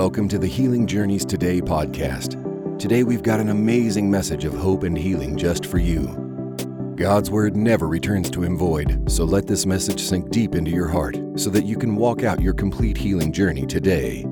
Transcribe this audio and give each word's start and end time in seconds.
Welcome 0.00 0.28
to 0.28 0.38
the 0.38 0.46
Healing 0.46 0.86
Journeys 0.86 1.26
Today 1.26 1.60
podcast. 1.60 2.78
Today 2.78 3.04
we've 3.04 3.22
got 3.22 3.38
an 3.38 3.50
amazing 3.50 4.10
message 4.10 4.46
of 4.46 4.54
hope 4.54 4.82
and 4.84 4.96
healing 4.96 5.36
just 5.36 5.66
for 5.66 5.76
you. 5.76 6.06
God's 6.96 7.30
Word 7.30 7.54
never 7.54 7.86
returns 7.86 8.30
to 8.30 8.42
Him 8.42 8.56
void, 8.56 9.12
so 9.12 9.24
let 9.26 9.46
this 9.46 9.66
message 9.66 10.00
sink 10.00 10.30
deep 10.30 10.54
into 10.54 10.70
your 10.70 10.88
heart 10.88 11.18
so 11.36 11.50
that 11.50 11.66
you 11.66 11.76
can 11.76 11.96
walk 11.96 12.22
out 12.22 12.40
your 12.40 12.54
complete 12.54 12.96
healing 12.96 13.30
journey 13.30 13.66
today. 13.66 14.22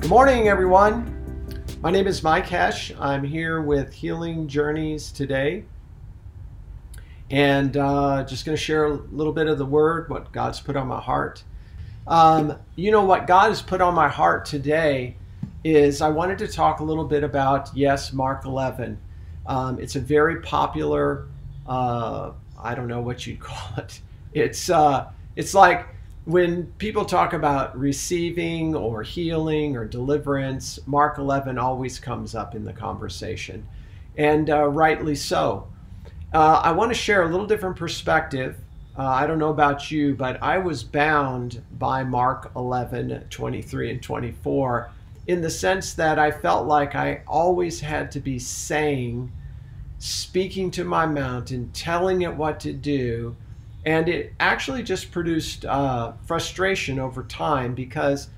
Good 0.00 0.10
morning, 0.10 0.48
everyone. 0.48 1.56
My 1.80 1.90
name 1.90 2.06
is 2.06 2.22
Mike 2.22 2.46
Hoesch. 2.46 2.94
I'm 3.00 3.24
here 3.24 3.62
with 3.62 3.94
Healing 3.94 4.48
Journeys 4.48 5.12
today 5.12 5.64
and 7.30 7.76
uh, 7.76 8.24
just 8.24 8.44
going 8.44 8.56
to 8.56 8.62
share 8.62 8.86
a 8.86 8.92
little 8.94 9.32
bit 9.32 9.46
of 9.46 9.58
the 9.58 9.66
word, 9.66 10.08
what 10.08 10.32
God's 10.32 10.60
put 10.60 10.76
on 10.76 10.88
my 10.88 11.00
heart. 11.00 11.44
Um, 12.06 12.58
you 12.74 12.90
know, 12.90 13.04
what 13.04 13.26
God 13.26 13.48
has 13.48 13.62
put 13.62 13.80
on 13.80 13.94
my 13.94 14.08
heart 14.08 14.44
today 14.44 15.16
is 15.62 16.00
I 16.00 16.08
wanted 16.08 16.38
to 16.38 16.48
talk 16.48 16.80
a 16.80 16.84
little 16.84 17.04
bit 17.04 17.22
about, 17.22 17.74
yes, 17.74 18.12
Mark 18.12 18.44
11. 18.44 18.98
Um, 19.46 19.78
it's 19.78 19.94
a 19.94 20.00
very 20.00 20.40
popular, 20.40 21.28
uh, 21.68 22.32
I 22.58 22.74
don't 22.74 22.88
know 22.88 23.00
what 23.00 23.26
you'd 23.26 23.40
call 23.40 23.78
it. 23.78 24.00
It's, 24.32 24.68
uh, 24.68 25.10
it's 25.36 25.54
like 25.54 25.86
when 26.24 26.66
people 26.78 27.04
talk 27.04 27.32
about 27.32 27.78
receiving 27.78 28.74
or 28.74 29.02
healing 29.02 29.76
or 29.76 29.84
deliverance, 29.84 30.80
Mark 30.86 31.18
11 31.18 31.58
always 31.58 32.00
comes 32.00 32.34
up 32.34 32.54
in 32.54 32.64
the 32.64 32.72
conversation, 32.72 33.66
and 34.16 34.50
uh, 34.50 34.66
rightly 34.66 35.14
so. 35.14 35.68
Uh, 36.32 36.60
I 36.62 36.70
want 36.70 36.92
to 36.92 36.94
share 36.94 37.22
a 37.24 37.28
little 37.28 37.46
different 37.46 37.74
perspective. 37.74 38.56
Uh, 38.96 39.02
I 39.02 39.26
don't 39.26 39.40
know 39.40 39.50
about 39.50 39.90
you, 39.90 40.14
but 40.14 40.40
I 40.40 40.58
was 40.58 40.84
bound 40.84 41.60
by 41.72 42.04
Mark 42.04 42.52
11, 42.54 43.26
23, 43.30 43.90
and 43.90 44.02
24 44.02 44.90
in 45.26 45.40
the 45.40 45.50
sense 45.50 45.94
that 45.94 46.20
I 46.20 46.30
felt 46.30 46.66
like 46.66 46.94
I 46.94 47.22
always 47.26 47.80
had 47.80 48.12
to 48.12 48.20
be 48.20 48.38
saying, 48.38 49.32
speaking 49.98 50.70
to 50.72 50.84
my 50.84 51.04
mountain, 51.04 51.70
telling 51.72 52.22
it 52.22 52.34
what 52.34 52.60
to 52.60 52.72
do. 52.72 53.34
And 53.84 54.08
it 54.08 54.32
actually 54.38 54.84
just 54.84 55.10
produced 55.10 55.64
uh, 55.64 56.12
frustration 56.26 57.00
over 57.00 57.24
time 57.24 57.74
because 57.74 58.28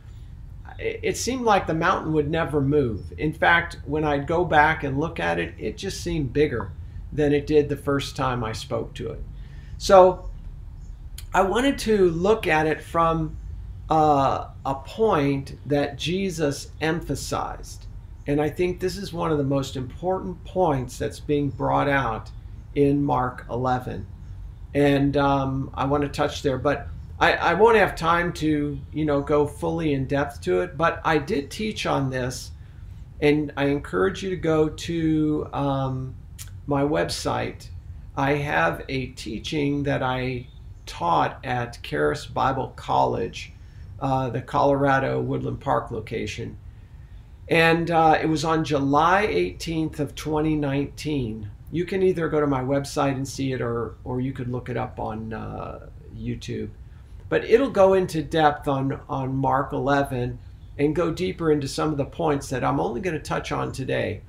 it 0.79 1.19
seemed 1.19 1.45
like 1.45 1.67
the 1.67 1.75
mountain 1.75 2.15
would 2.15 2.31
never 2.31 2.61
move. 2.63 3.13
In 3.19 3.35
fact, 3.35 3.79
when 3.85 4.05
I'd 4.05 4.27
go 4.27 4.47
back 4.47 4.83
and 4.83 4.99
look 4.99 5.21
at 5.21 5.39
it, 5.39 5.55
it 5.59 5.77
just 5.77 6.01
seemed 6.01 6.33
bigger 6.33 6.71
than 7.13 7.33
it 7.33 7.47
did 7.47 7.69
the 7.69 7.77
first 7.77 8.17
time 8.17 8.43
I 8.43 8.53
spoke 8.53 8.95
to 8.95 9.11
it. 9.11 9.23
So 9.79 10.31
I 11.35 11.43
wanted 11.43 11.79
to 11.81 12.11
look 12.11 12.47
at 12.47 12.67
it 12.67 12.83
from 12.83 13.37
uh, 13.91 14.49
a 14.65 14.75
point 14.75 15.59
that 15.67 15.99
Jesus 15.99 16.71
emphasized. 16.81 17.87
And 18.27 18.41
I 18.41 18.49
think 18.49 18.81
this 18.81 18.97
is 18.97 19.13
one 19.13 19.33
of 19.33 19.39
the 19.39 19.45
most 19.45 19.77
important 19.77 20.43
points 20.45 20.97
that's 20.99 21.21
being 21.21 21.51
brought 21.51 21.89
out 21.89 22.31
in 22.75 23.05
Mark 23.05 23.45
11. 23.51 24.07
And 24.75 25.17
um, 25.17 25.71
I 25.75 25.85
want 25.85 26.03
to 26.05 26.09
touch 26.09 26.43
there, 26.43 26.59
but 26.59 26.89
I, 27.19 27.33
I 27.33 27.55
won't 27.55 27.77
have 27.77 27.95
time 27.95 28.33
to, 28.35 28.79
you 28.93 29.05
know, 29.05 29.21
go 29.21 29.47
fully 29.47 29.93
in 29.93 30.07
depth 30.07 30.41
to 30.43 30.61
it. 30.61 30.77
But 30.77 31.01
I 31.05 31.19
did 31.19 31.51
teach 31.51 31.85
on 31.85 32.11
this, 32.11 32.53
and 33.21 33.53
I 33.57 33.67
encourage 33.67 34.23
you 34.23 34.31
to 34.31 34.37
go 34.37 34.69
to 34.69 35.49
um, 35.53 36.15
my 36.67 36.83
website, 36.83 37.69
I 38.17 38.33
have 38.35 38.85
a 38.89 39.07
teaching 39.07 39.83
that 39.85 40.03
I 40.03 40.47
taught 40.87 41.39
at 41.45 41.79
Charis 41.83 42.27
Bible 42.27 42.73
College, 42.77 43.53
uh, 44.01 44.31
the 44.31 44.43
Colorado 44.43 45.21
Woodland 45.21 45.61
Park 45.61 45.91
location. 45.91 46.59
And 47.49 47.91
uh, 47.91 48.19
it 48.21 48.27
was 48.27 48.45
on 48.45 48.65
July 48.65 49.27
18th 49.29 49.99
of 49.99 50.15
2019. 50.15 51.51
You 51.71 51.85
can 51.85 52.03
either 52.03 52.29
go 52.29 52.41
to 52.41 52.47
my 52.47 52.61
website 52.61 53.13
and 53.13 53.27
see 53.27 53.53
it 53.53 53.61
or, 53.61 53.95
or 54.05 54.21
you 54.21 54.33
could 54.33 54.49
look 54.49 54.69
it 54.69 54.77
up 54.77 55.01
on 55.01 55.33
uh, 55.33 55.89
YouTube. 56.17 56.71
But 57.29 57.45
it'll 57.45 57.71
go 57.71 57.95
into 57.95 58.23
depth 58.23 58.69
on, 58.69 59.01
on 59.09 59.35
Mark 59.35 59.73
11 59.73 60.39
and 60.79 60.95
go 60.95 61.11
deeper 61.11 61.51
into 61.51 61.69
some 61.69 61.91
of 61.91 61.97
the 61.97 62.05
points 62.05 62.49
that 62.51 62.63
I'm 62.63 62.81
only 62.81 63.01
going 63.01 63.17
to 63.17 63.23
touch 63.23 63.53
on 63.53 63.73
today 63.73 64.23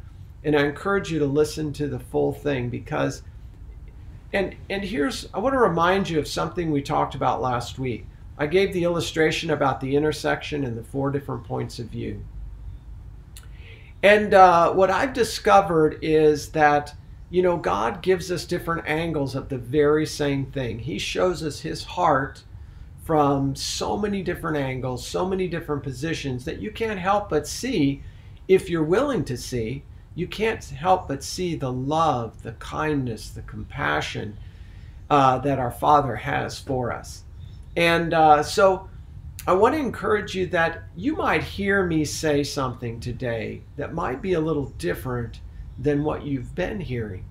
and 0.44 0.56
I 0.56 0.66
encourage 0.66 1.12
you 1.12 1.20
to 1.20 1.26
listen 1.26 1.72
to 1.74 1.88
the 1.88 2.00
full 2.00 2.34
thing 2.34 2.70
because 2.70 3.24
and 4.34 4.56
and 4.70 4.84
here's 4.84 5.30
I 5.34 5.40
want 5.40 5.54
to 5.54 5.60
remind 5.60 6.10
you 6.10 6.20
of 6.20 6.28
something 6.28 6.72
we 6.72 6.82
talked 6.82 7.16
about 7.16 7.42
last 7.42 7.80
week. 7.80 8.06
I 8.38 8.48
gave 8.48 8.74
the 8.74 8.84
illustration 8.84 9.52
about 9.52 9.80
the 9.80 9.96
intersection 9.96 10.64
and 10.64 10.78
the 10.78 10.84
four 10.84 11.12
different 11.12 11.44
points 11.44 11.78
of 11.80 11.88
view. 11.88 12.24
And 14.02 14.34
uh, 14.34 14.74
what 14.74 14.90
I've 14.90 15.14
discovered 15.14 16.00
is 16.02 16.50
that 16.50 16.96
you 17.30 17.42
know 17.42 17.58
God 17.58 18.02
gives 18.02 18.32
us 18.32 18.46
different 18.46 18.88
angles 18.88 19.36
of 19.36 19.50
the 19.50 19.58
very 19.58 20.06
same 20.06 20.48
thing. 20.48 20.80
He 20.80 20.98
shows 20.98 21.44
us 21.44 21.60
His 21.62 21.84
heart 21.84 22.44
from 23.04 23.56
so 23.56 23.98
many 23.98 24.24
different 24.24 24.58
angles, 24.58 25.06
so 25.06 25.28
many 25.28 25.48
different 25.48 25.84
positions 25.84 26.46
that 26.46 26.60
you 26.60 26.72
can't 26.72 27.00
help 27.00 27.30
but 27.30 27.48
see 27.48 28.02
if 28.48 28.70
you're 28.70 28.84
willing 28.84 29.24
to 29.26 29.38
see 29.38 29.84
you 30.16 30.28
can't 30.28 30.64
help 30.64 31.08
but 31.08 31.24
see 31.24 31.56
the 31.56 31.72
love, 31.72 32.44
the 32.44 32.54
kindness, 32.54 33.30
the 33.30 33.42
compassion 33.44 34.38
uh, 35.10 35.40
that 35.40 35.60
our 35.60 35.72
Father 35.72 36.16
has 36.16 36.60
for 36.60 36.92
us. 36.92 37.24
And 37.76 38.14
uh, 38.14 38.44
so 38.44 38.90
I 39.46 39.54
want 39.54 39.76
to 39.76 39.80
encourage 39.80 40.36
you 40.36 40.46
that 40.48 40.84
you 40.96 41.16
might 41.16 41.44
hear 41.44 41.86
me 41.86 42.06
say 42.06 42.44
something 42.44 43.00
today 43.00 43.62
that 43.76 43.94
might 43.94 44.22
be 44.22 44.34
a 44.34 44.40
little 44.40 44.68
different 44.78 45.42
than 45.78 46.04
what 46.04 46.24
you've 46.24 46.56
been 46.56 46.80
hearing. 46.80 47.26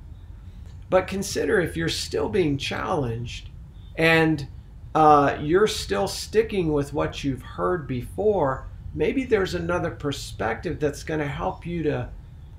But 0.90 1.06
consider 1.06 1.60
if 1.60 1.76
you're 1.76 1.88
still 1.88 2.28
being 2.28 2.58
challenged 2.58 3.48
and 3.96 4.46
uh, 4.94 5.38
you're 5.40 5.66
still 5.66 6.06
sticking 6.06 6.72
with 6.72 6.92
what 6.92 7.24
you've 7.24 7.42
heard 7.42 7.86
before, 7.86 8.68
maybe 8.94 9.24
there's 9.24 9.54
another 9.54 9.90
perspective 9.90 10.78
that's 10.78 11.04
going 11.04 11.20
to 11.20 11.26
help 11.26 11.64
you 11.64 11.82
to 11.84 12.10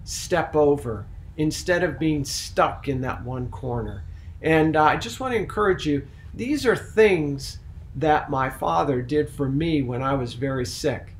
step 0.03 0.55
over 0.55 1.05
instead 1.37 1.83
of 1.83 1.99
being 1.99 2.23
stuck 2.23 2.87
in 2.87 3.01
that 3.01 3.23
one 3.23 3.49
corner. 3.49 4.03
And 4.41 4.75
uh, 4.75 4.83
I 4.83 4.97
just 4.97 5.19
want 5.19 5.33
to 5.33 5.39
encourage 5.39 5.85
you 5.85 6.07
these 6.33 6.65
are 6.65 6.75
things 6.75 7.59
that 7.95 8.29
my 8.29 8.49
father 8.49 9.01
did 9.01 9.29
for 9.29 9.47
me 9.47 9.81
when 9.81 10.01
I 10.01 10.13
was 10.15 10.33
very 10.33 10.65
sick. 10.65 11.15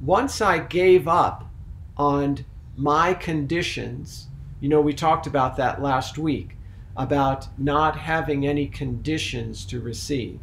Once 0.00 0.40
I 0.40 0.58
gave 0.58 1.06
up 1.06 1.48
on 1.96 2.44
my 2.76 3.14
conditions, 3.14 4.28
you 4.60 4.68
know, 4.68 4.80
we 4.80 4.94
talked 4.94 5.26
about 5.26 5.56
that 5.56 5.82
last 5.82 6.18
week 6.18 6.56
about 6.96 7.48
not 7.58 7.96
having 7.96 8.46
any 8.46 8.66
conditions 8.66 9.64
to 9.66 9.80
receive. 9.80 10.40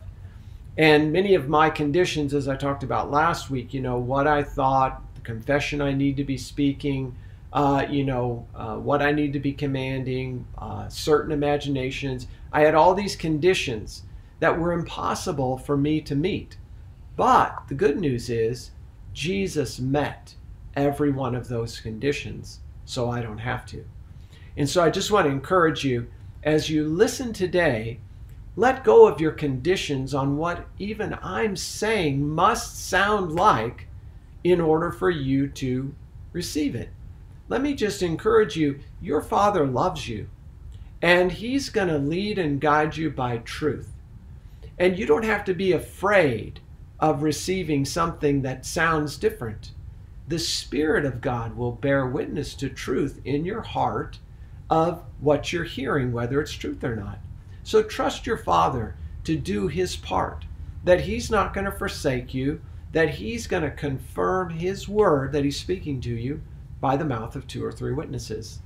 And 0.78 1.12
many 1.12 1.36
of 1.36 1.50
my 1.50 1.70
conditions, 1.70 2.34
as 2.34 2.48
I 2.48 2.56
talked 2.56 2.84
about 2.84 3.12
last 3.12 3.50
week, 3.50 3.74
you 3.74 3.82
know, 3.82 3.98
what 3.98 4.28
I 4.28 4.44
thought, 4.44 5.02
the 5.16 5.22
confession 5.22 5.82
I 5.82 5.94
need 5.94 6.18
to 6.18 6.24
be 6.24 6.38
speaking, 6.38 7.16
uh, 7.52 7.86
you 7.90 8.04
know, 8.04 8.48
uh, 8.54 8.76
what 8.76 9.02
I 9.02 9.12
need 9.12 9.34
to 9.34 9.40
be 9.40 9.54
commanding, 9.54 10.46
uh, 10.58 10.88
certain 10.88 11.32
imaginations. 11.32 12.28
I 12.52 12.62
had 12.62 12.76
all 12.76 12.94
these 12.94 13.16
conditions 13.16 14.04
that 14.40 14.60
were 14.60 14.72
impossible 14.72 15.58
for 15.58 15.76
me 15.76 16.00
to 16.02 16.16
meet. 16.16 16.58
But 17.16 17.64
the 17.68 17.74
good 17.74 18.00
news 18.00 18.30
is, 18.30 18.72
Jesus 19.14 19.80
met 19.80 20.36
every 20.76 21.12
one 21.12 21.36
of 21.36 21.48
those 21.48 21.80
conditions, 21.80 22.59
so 22.86 23.09
I 23.09 23.22
don't 23.22 23.40
have 23.40 23.66
to. 23.68 23.84
And 24.56 24.70
so 24.70 24.84
I 24.84 24.90
just 24.90 25.12
want 25.12 25.26
to 25.26 25.32
encourage 25.32 25.84
you 25.84 26.08
as 26.44 26.70
you 26.70 26.88
listen 26.88 27.34
today, 27.34 28.00
let 28.56 28.84
go 28.84 29.08
of 29.08 29.20
your 29.20 29.32
conditions 29.32 30.14
on 30.14 30.38
what 30.38 30.68
even 30.78 31.18
I'm 31.22 31.56
saying 31.56 32.28
must 32.28 32.88
sound 32.88 33.34
like 33.34 33.88
in 34.44 34.62
order 34.62 34.91
for 34.91 35.09
you 35.09 35.47
to 35.50 35.94
receive 36.32 36.76
it 36.76 36.90
let 37.49 37.63
me 37.63 37.73
just 37.73 38.03
encourage 38.03 38.55
you 38.55 38.79
your 39.01 39.22
Father 39.22 39.66
loves 39.66 40.07
you, 40.07 40.29
and 41.01 41.31
He's 41.31 41.69
going 41.69 41.87
to 41.87 41.97
lead 41.97 42.37
and 42.37 42.61
guide 42.61 42.96
you 42.96 43.09
by 43.09 43.40
truth. 43.40 43.91
And 44.78 44.97
you 44.97 45.07
don't 45.07 45.25
have 45.25 45.43
to 45.46 45.55
be 45.55 45.72
afraid 45.72 46.59
of 46.99 47.23
receiving 47.23 47.85
something 47.85 48.43
that 48.43 48.67
sounds 48.67 49.17
different. 49.17 49.72
The 50.28 50.37
Spirit 50.37 51.05
of 51.05 51.22
God 51.22 51.57
will 51.57 51.72
bear 51.72 52.05
witness 52.05 52.53
to 52.53 52.69
truth 52.69 53.19
in 53.25 53.46
your 53.46 53.63
heart 53.63 54.19
of 54.69 55.01
what 55.19 55.51
you're 55.51 55.63
hearing, 55.63 56.11
whether 56.11 56.40
it's 56.40 56.51
truth 56.51 56.84
or 56.84 56.96
not. 56.96 57.17
So 57.63 57.81
trust 57.81 58.28
your 58.28 58.37
Father 58.37 58.96
to 59.23 59.35
do 59.35 59.67
His 59.67 59.96
part, 59.96 60.46
that 60.84 61.01
He's 61.01 61.31
not 61.31 61.55
going 61.55 61.66
to 61.66 61.72
forsake 61.72 62.31
you, 62.31 62.61
that 62.91 63.09
He's 63.09 63.47
going 63.47 63.63
to 63.63 63.72
confirm 63.72 64.51
His 64.51 64.87
word 64.87 65.31
that 65.31 65.43
He's 65.43 65.59
speaking 65.59 65.99
to 66.01 66.13
you 66.13 66.41
by 66.81 66.96
the 66.97 67.05
mouth 67.05 67.35
of 67.35 67.47
two 67.47 67.64
or 67.64 67.72
three 67.72 67.93
witnesses. 67.93 68.59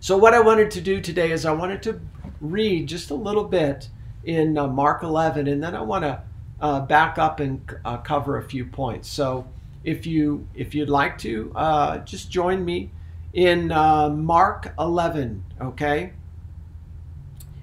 So, 0.00 0.16
what 0.16 0.34
I 0.34 0.40
wanted 0.40 0.70
to 0.72 0.80
do 0.80 1.00
today 1.00 1.30
is 1.30 1.44
I 1.44 1.52
wanted 1.52 1.82
to 1.84 2.00
read 2.40 2.86
just 2.86 3.10
a 3.10 3.14
little 3.14 3.44
bit 3.44 3.88
in 4.24 4.56
uh, 4.56 4.66
Mark 4.66 5.02
11, 5.02 5.46
and 5.46 5.62
then 5.62 5.74
I 5.74 5.82
want 5.82 6.04
to 6.04 6.22
uh, 6.60 6.80
back 6.80 7.18
up 7.18 7.40
and 7.40 7.60
uh, 7.84 7.98
cover 7.98 8.38
a 8.38 8.42
few 8.42 8.64
points. 8.64 9.08
So 9.08 9.46
if 9.84 10.06
you 10.06 10.46
if 10.54 10.74
you'd 10.74 10.90
like 10.90 11.18
to, 11.18 11.52
uh, 11.54 11.98
just 11.98 12.30
join 12.30 12.64
me 12.64 12.90
in 13.32 13.72
uh, 13.72 14.08
Mark 14.10 14.72
11. 14.78 15.44
Okay. 15.60 16.12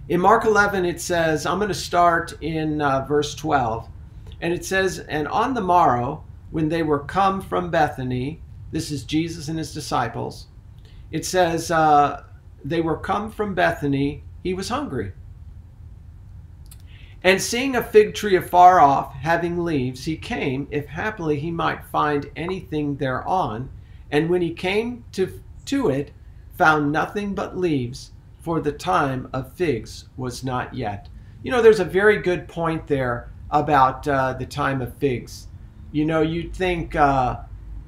In 0.09 0.21
Mark 0.21 0.45
11, 0.45 0.85
it 0.85 1.01
says, 1.01 1.45
I'm 1.45 1.57
going 1.57 1.67
to 1.67 1.73
start 1.73 2.33
in 2.41 2.81
uh, 2.81 3.05
verse 3.05 3.35
12, 3.35 3.89
and 4.39 4.53
it 4.53 4.63
says, 4.63 4.99
And 4.99 5.27
on 5.27 5.53
the 5.53 5.61
morrow, 5.61 6.23
when 6.49 6.69
they 6.69 6.81
were 6.81 6.99
come 6.99 7.41
from 7.41 7.69
Bethany, 7.69 8.39
this 8.71 8.91
is 8.91 9.03
Jesus 9.03 9.47
and 9.47 9.57
his 9.57 9.73
disciples, 9.73 10.47
it 11.11 11.25
says, 11.25 11.71
uh, 11.71 12.23
They 12.63 12.81
were 12.81 12.97
come 12.97 13.31
from 13.31 13.55
Bethany, 13.55 14.23
he 14.43 14.53
was 14.53 14.69
hungry. 14.69 15.13
And 17.23 17.41
seeing 17.41 17.75
a 17.75 17.83
fig 17.83 18.13
tree 18.13 18.35
afar 18.35 18.79
off, 18.79 19.13
having 19.13 19.63
leaves, 19.63 20.05
he 20.05 20.17
came, 20.17 20.67
if 20.71 20.87
happily 20.87 21.39
he 21.39 21.51
might 21.51 21.83
find 21.85 22.29
anything 22.35 22.97
thereon. 22.97 23.69
And 24.11 24.29
when 24.29 24.41
he 24.41 24.53
came 24.53 25.03
to, 25.13 25.41
to 25.65 25.89
it, 25.89 26.11
found 26.57 26.91
nothing 26.91 27.33
but 27.33 27.57
leaves, 27.57 28.11
for 28.39 28.61
the 28.61 28.71
time 28.71 29.27
of 29.33 29.51
figs 29.53 30.05
was 30.15 30.43
not 30.43 30.73
yet. 30.73 31.09
You 31.43 31.51
know, 31.51 31.61
there's 31.61 31.79
a 31.79 31.85
very 31.85 32.21
good 32.21 32.47
point 32.47 32.87
there 32.87 33.29
about 33.49 34.07
uh, 34.07 34.33
the 34.33 34.45
time 34.45 34.81
of 34.81 34.95
figs. 34.95 35.47
You 35.91 36.05
know, 36.05 36.21
you'd 36.21 36.53
think 36.53 36.95
uh, 36.95 37.39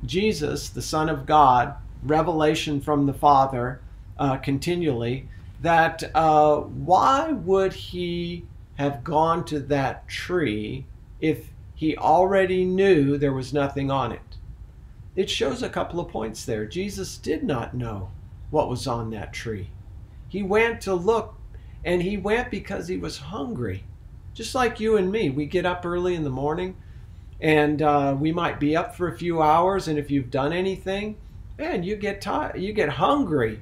Jesus, 0.06 0.70
the 0.70 0.82
Son 0.82 1.10
of 1.10 1.26
God, 1.26 1.76
revelation 2.04 2.80
from 2.80 3.06
the 3.06 3.14
Father 3.14 3.82
uh, 4.18 4.38
continually, 4.38 5.28
that 5.62 6.04
uh, 6.16 6.58
why 6.58 7.32
would 7.32 7.74
he 7.74 8.46
have 8.76 9.04
gone 9.04 9.44
to 9.46 9.60
that 9.60 10.08
tree 10.08 10.86
if 11.20 11.50
he 11.76 11.98
already 11.98 12.64
knew 12.64 13.18
there 13.18 13.34
was 13.34 13.54
nothing 13.54 13.92
on 13.92 14.12
it? 14.12 14.38
It 15.16 15.30
shows 15.30 15.62
a 15.62 15.70
couple 15.70 16.00
of 16.00 16.08
points 16.08 16.46
there. 16.46 16.66
Jesus 16.66 17.18
did 17.18 17.44
not 17.44 17.74
know 17.74 18.12
what 18.52 18.70
was 18.70 18.88
on 18.88 19.10
that 19.12 19.34
tree. 19.34 19.70
He 20.30 20.44
went 20.44 20.80
to 20.82 20.94
look, 20.94 21.36
and 21.84 22.02
he 22.02 22.16
went 22.16 22.52
because 22.52 22.88
he 22.88 22.98
was 22.98 23.18
hungry. 23.18 23.84
Just 24.34 24.56
like 24.56 24.80
you 24.80 24.96
and 24.96 25.12
me, 25.12 25.30
we 25.30 25.46
get 25.46 25.66
up 25.66 25.86
early 25.86 26.16
in 26.16 26.24
the 26.24 26.30
morning 26.30 26.78
and 27.42 27.82
uh, 27.82 28.16
we 28.20 28.32
might 28.32 28.60
be 28.60 28.76
up 28.76 28.96
for 28.96 29.08
a 29.08 29.18
few 29.18 29.42
hours 29.42 29.88
and 29.88 29.98
if 29.98 30.12
you've 30.12 30.30
done 30.30 30.52
anything 30.52 31.16
man 31.58 31.84
you 31.84 31.96
get 31.96 32.22
tired 32.22 32.60
you 32.60 32.74
get 32.74 32.90
hungry. 32.90 33.62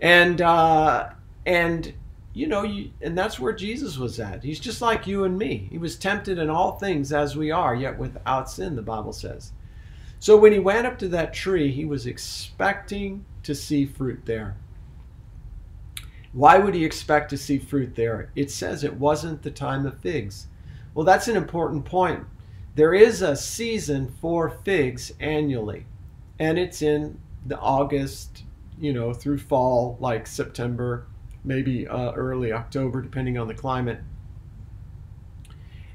And 0.00 0.40
uh, 0.40 1.10
and 1.46 1.92
you 2.32 2.46
know 2.46 2.62
you, 2.64 2.90
and 3.00 3.16
that's 3.16 3.38
where 3.38 3.52
jesus 3.52 3.96
was 3.96 4.18
at. 4.18 4.42
He's 4.42 4.58
just 4.58 4.82
like 4.82 5.06
you 5.06 5.24
and 5.24 5.38
me. 5.38 5.68
He 5.70 5.78
was 5.78 5.96
tempted 5.96 6.38
in 6.38 6.50
all 6.50 6.72
things 6.72 7.12
as 7.12 7.36
we 7.36 7.50
are 7.50 7.74
yet 7.74 7.98
without 7.98 8.50
sin 8.50 8.76
the 8.76 8.82
bible 8.82 9.12
says. 9.12 9.52
So 10.18 10.36
when 10.36 10.52
he 10.52 10.58
went 10.58 10.86
up 10.86 10.98
to 10.98 11.08
that 11.08 11.32
tree 11.34 11.70
he 11.70 11.84
was 11.84 12.06
expecting 12.06 13.24
to 13.44 13.54
see 13.54 13.86
fruit 13.86 14.22
there. 14.24 14.56
Why 16.32 16.58
would 16.58 16.74
he 16.74 16.84
expect 16.84 17.30
to 17.30 17.38
see 17.38 17.58
fruit 17.58 17.94
there? 17.94 18.30
It 18.34 18.50
says 18.50 18.82
it 18.82 18.94
wasn't 18.98 19.42
the 19.42 19.50
time 19.52 19.86
of 19.86 20.00
figs. 20.00 20.48
Well 20.94 21.04
that's 21.04 21.28
an 21.28 21.36
important 21.36 21.84
point 21.84 22.26
there 22.74 22.94
is 22.94 23.22
a 23.22 23.36
season 23.36 24.08
for 24.20 24.50
figs 24.50 25.12
annually, 25.20 25.86
and 26.38 26.58
it's 26.58 26.82
in 26.82 27.18
the 27.46 27.58
August, 27.58 28.42
you 28.78 28.92
know, 28.92 29.12
through 29.12 29.38
fall, 29.38 29.96
like 30.00 30.26
September, 30.26 31.06
maybe 31.44 31.86
uh, 31.86 32.12
early 32.12 32.52
October, 32.52 33.00
depending 33.00 33.38
on 33.38 33.46
the 33.46 33.54
climate. 33.54 34.00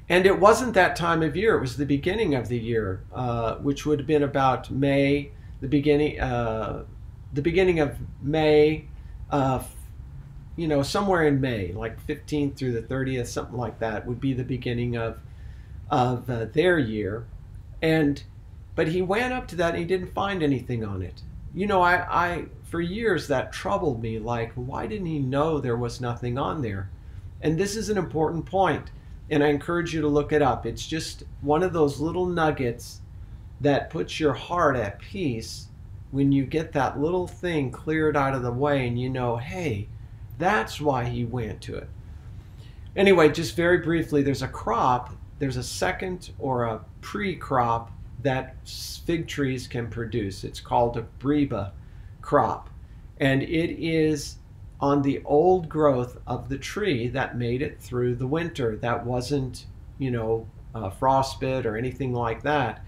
And 0.08 0.26
it 0.26 0.40
wasn't 0.40 0.74
that 0.74 0.96
time 0.96 1.22
of 1.22 1.36
year; 1.36 1.56
it 1.56 1.60
was 1.60 1.76
the 1.76 1.86
beginning 1.86 2.34
of 2.34 2.48
the 2.48 2.58
year, 2.58 3.04
uh, 3.12 3.56
which 3.56 3.84
would 3.84 4.00
have 4.00 4.08
been 4.08 4.22
about 4.22 4.70
May, 4.70 5.30
the 5.60 5.68
beginning, 5.68 6.18
uh, 6.18 6.84
the 7.32 7.42
beginning 7.42 7.78
of 7.78 7.98
May, 8.22 8.86
uh, 9.30 9.62
you 10.56 10.66
know, 10.66 10.82
somewhere 10.82 11.26
in 11.28 11.40
May, 11.40 11.72
like 11.72 12.04
15th 12.06 12.56
through 12.56 12.72
the 12.72 12.82
30th, 12.82 13.26
something 13.26 13.56
like 13.56 13.78
that, 13.78 14.06
would 14.06 14.20
be 14.20 14.32
the 14.32 14.44
beginning 14.44 14.96
of 14.96 15.20
of 15.90 16.28
uh, 16.30 16.46
their 16.46 16.78
year, 16.78 17.26
and 17.82 18.22
but 18.74 18.88
he 18.88 19.02
went 19.02 19.32
up 19.32 19.48
to 19.48 19.56
that 19.56 19.70
and 19.70 19.78
he 19.78 19.84
didn't 19.84 20.14
find 20.14 20.42
anything 20.42 20.84
on 20.84 21.02
it. 21.02 21.22
You 21.54 21.66
know, 21.66 21.82
I, 21.82 21.94
I 21.94 22.44
for 22.62 22.80
years 22.80 23.28
that 23.28 23.52
troubled 23.52 24.00
me. 24.00 24.18
Like, 24.18 24.52
why 24.54 24.86
didn't 24.86 25.06
he 25.06 25.18
know 25.18 25.58
there 25.58 25.76
was 25.76 26.00
nothing 26.00 26.38
on 26.38 26.62
there? 26.62 26.90
And 27.42 27.58
this 27.58 27.76
is 27.76 27.88
an 27.88 27.98
important 27.98 28.46
point, 28.46 28.90
and 29.30 29.42
I 29.42 29.48
encourage 29.48 29.92
you 29.92 30.00
to 30.02 30.08
look 30.08 30.32
it 30.32 30.42
up. 30.42 30.66
It's 30.66 30.86
just 30.86 31.24
one 31.40 31.62
of 31.62 31.72
those 31.72 32.00
little 32.00 32.26
nuggets 32.26 33.00
that 33.60 33.90
puts 33.90 34.20
your 34.20 34.32
heart 34.32 34.76
at 34.76 35.00
peace 35.00 35.66
when 36.10 36.32
you 36.32 36.44
get 36.44 36.72
that 36.72 36.98
little 36.98 37.26
thing 37.26 37.70
cleared 37.70 38.16
out 38.16 38.34
of 38.34 38.42
the 38.42 38.52
way 38.52 38.86
and 38.86 38.98
you 39.00 39.08
know, 39.08 39.36
hey, 39.36 39.86
that's 40.38 40.80
why 40.80 41.04
he 41.04 41.24
went 41.24 41.60
to 41.62 41.76
it. 41.76 41.88
Anyway, 42.96 43.28
just 43.28 43.54
very 43.54 43.78
briefly, 43.78 44.22
there's 44.22 44.42
a 44.42 44.48
crop 44.48 45.14
there's 45.40 45.56
a 45.56 45.62
second 45.62 46.30
or 46.38 46.64
a 46.64 46.80
pre-crop 47.00 47.90
that 48.22 48.54
fig 48.66 49.26
trees 49.26 49.66
can 49.66 49.88
produce. 49.88 50.44
It's 50.44 50.60
called 50.60 50.96
a 50.96 51.06
breba 51.18 51.72
crop. 52.20 52.70
And 53.18 53.42
it 53.42 53.82
is 53.82 54.36
on 54.80 55.02
the 55.02 55.22
old 55.24 55.68
growth 55.68 56.18
of 56.26 56.48
the 56.48 56.58
tree 56.58 57.08
that 57.08 57.36
made 57.36 57.62
it 57.62 57.80
through 57.80 58.14
the 58.16 58.26
winter. 58.26 58.76
That 58.76 59.04
wasn't, 59.04 59.66
you 59.98 60.10
know, 60.10 60.46
uh, 60.74 60.90
frostbite 60.90 61.66
or 61.66 61.76
anything 61.76 62.12
like 62.12 62.42
that. 62.42 62.84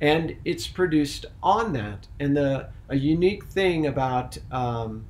And 0.00 0.36
it's 0.44 0.66
produced 0.66 1.26
on 1.42 1.72
that. 1.72 2.06
And 2.20 2.36
the 2.36 2.68
a 2.88 2.96
unique 2.96 3.44
thing 3.46 3.86
about 3.86 4.38
um, 4.52 5.06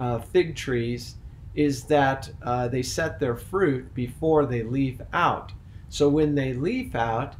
uh, 0.00 0.20
fig 0.20 0.56
trees 0.56 1.16
is 1.54 1.84
that 1.84 2.30
uh, 2.42 2.68
they 2.68 2.82
set 2.82 3.20
their 3.20 3.36
fruit 3.36 3.92
before 3.94 4.46
they 4.46 4.62
leaf 4.62 5.00
out. 5.12 5.52
So 5.94 6.08
when 6.08 6.34
they 6.34 6.54
leaf 6.54 6.96
out, 6.96 7.36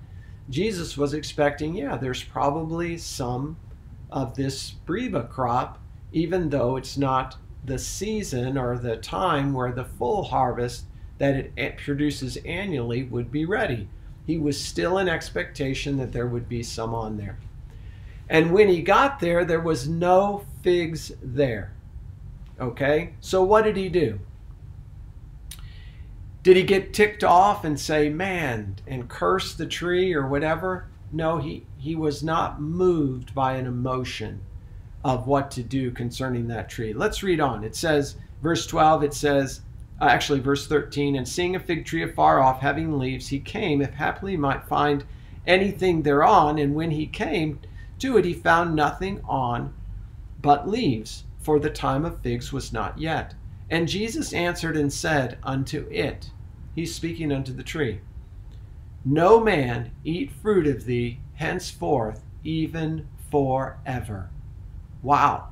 Jesus 0.49 0.97
was 0.97 1.13
expecting, 1.13 1.75
yeah, 1.75 1.97
there's 1.97 2.23
probably 2.23 2.97
some 2.97 3.57
of 4.13 4.37
this 4.37 4.77
breba 4.87 5.29
crop, 5.29 5.81
even 6.13 6.51
though 6.51 6.77
it's 6.77 6.97
not 6.97 7.37
the 7.65 7.81
season 7.81 8.57
or 8.57 8.79
the 8.79 8.99
time 8.99 9.55
where 9.55 9.73
the 9.73 9.85
full 9.85 10.23
harvest 10.23 10.85
that 11.19 11.51
it 11.57 11.79
produces 11.79 12.37
annually 12.47 13.03
would 13.03 13.33
be 13.33 13.45
ready. 13.45 13.89
He 14.25 14.39
was 14.39 14.61
still 14.61 14.99
in 14.99 15.09
expectation 15.09 15.97
that 15.97 16.13
there 16.13 16.29
would 16.29 16.49
be 16.49 16.63
some 16.63 16.95
on 16.95 17.17
there. 17.17 17.41
And 18.29 18.53
when 18.53 18.69
he 18.69 18.83
got 18.83 19.19
there, 19.19 19.45
there 19.45 19.63
was 19.63 19.89
no 19.89 20.47
figs 20.63 21.11
there. 21.21 21.73
Okay? 22.61 23.15
So 23.19 23.43
what 23.43 23.65
did 23.65 23.77
he 23.77 23.89
do? 23.89 24.21
Did 26.45 26.59
he 26.59 26.63
get 26.63 26.93
ticked 26.93 27.25
off 27.25 27.65
and 27.65 27.81
say, 27.81 28.11
man, 28.11 28.77
and 28.87 29.09
curse 29.09 29.55
the 29.55 29.65
tree 29.65 30.13
or 30.13 30.29
whatever? 30.29 30.89
No, 31.11 31.39
he, 31.39 31.65
he 31.79 31.97
was 31.97 32.23
not 32.23 32.61
moved 32.61 33.35
by 33.35 33.55
an 33.55 33.67
emotion 33.67 34.43
of 35.03 35.27
what 35.27 35.51
to 35.53 35.63
do 35.63 35.91
concerning 35.91 36.47
that 36.49 36.69
tree. 36.69 36.93
Let's 36.93 37.23
read 37.23 37.41
on. 37.41 37.65
It 37.65 37.75
says, 37.75 38.17
verse 38.43 38.67
12, 38.67 39.05
it 39.05 39.15
says, 39.15 39.63
uh, 40.03 40.05
actually, 40.05 40.41
verse 40.41 40.67
13, 40.67 41.17
and 41.17 41.27
seeing 41.27 41.57
a 41.57 41.61
fig 41.61 41.87
tree 41.87 42.03
afar 42.03 42.43
off 42.43 42.61
having 42.61 42.99
leaves, 42.99 43.29
he 43.29 43.41
came, 43.41 43.81
if 43.81 43.95
haply 43.95 44.33
he 44.33 44.37
might 44.37 44.69
find 44.69 45.03
anything 45.47 46.03
thereon. 46.03 46.59
And 46.59 46.75
when 46.75 46.91
he 46.91 47.07
came 47.07 47.59
to 48.01 48.19
it, 48.19 48.27
he 48.27 48.35
found 48.35 48.77
nothing 48.77 49.23
on 49.25 49.73
but 50.43 50.69
leaves, 50.69 51.25
for 51.41 51.59
the 51.59 51.71
time 51.71 52.05
of 52.05 52.21
figs 52.21 52.53
was 52.53 52.71
not 52.71 52.99
yet. 52.99 53.35
And 53.71 53.89
Jesus 53.89 54.33
answered 54.33 54.77
and 54.77 54.93
said 54.93 55.39
unto 55.43 55.89
it, 55.91 56.31
He's 56.75 56.95
speaking 56.95 57.33
unto 57.33 57.53
the 57.53 57.63
tree. 57.63 58.01
No 59.05 59.41
man 59.41 59.93
eat 60.03 60.33
fruit 60.33 60.67
of 60.67 60.85
thee 60.85 61.21
henceforth, 61.35 62.23
even 62.43 63.07
forever. 63.31 64.31
Wow. 65.03 65.49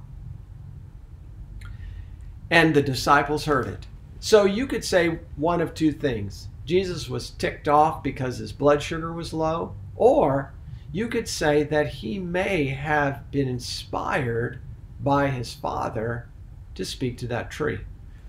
And 2.50 2.74
the 2.74 2.82
disciples 2.82 3.44
heard 3.44 3.66
it. 3.66 3.86
So 4.20 4.44
you 4.44 4.66
could 4.66 4.84
say 4.84 5.20
one 5.36 5.60
of 5.60 5.74
two 5.74 5.92
things. 5.92 6.48
Jesus 6.64 7.08
was 7.08 7.30
ticked 7.30 7.68
off 7.68 8.02
because 8.02 8.38
his 8.38 8.52
blood 8.52 8.82
sugar 8.82 9.12
was 9.12 9.32
low, 9.32 9.74
or 9.96 10.52
you 10.92 11.08
could 11.08 11.28
say 11.28 11.62
that 11.64 11.88
he 11.88 12.18
may 12.18 12.68
have 12.68 13.30
been 13.30 13.48
inspired 13.48 14.60
by 15.00 15.28
his 15.28 15.52
father 15.54 16.28
to 16.74 16.84
speak 16.84 17.18
to 17.18 17.26
that 17.26 17.50
tree. 17.50 17.80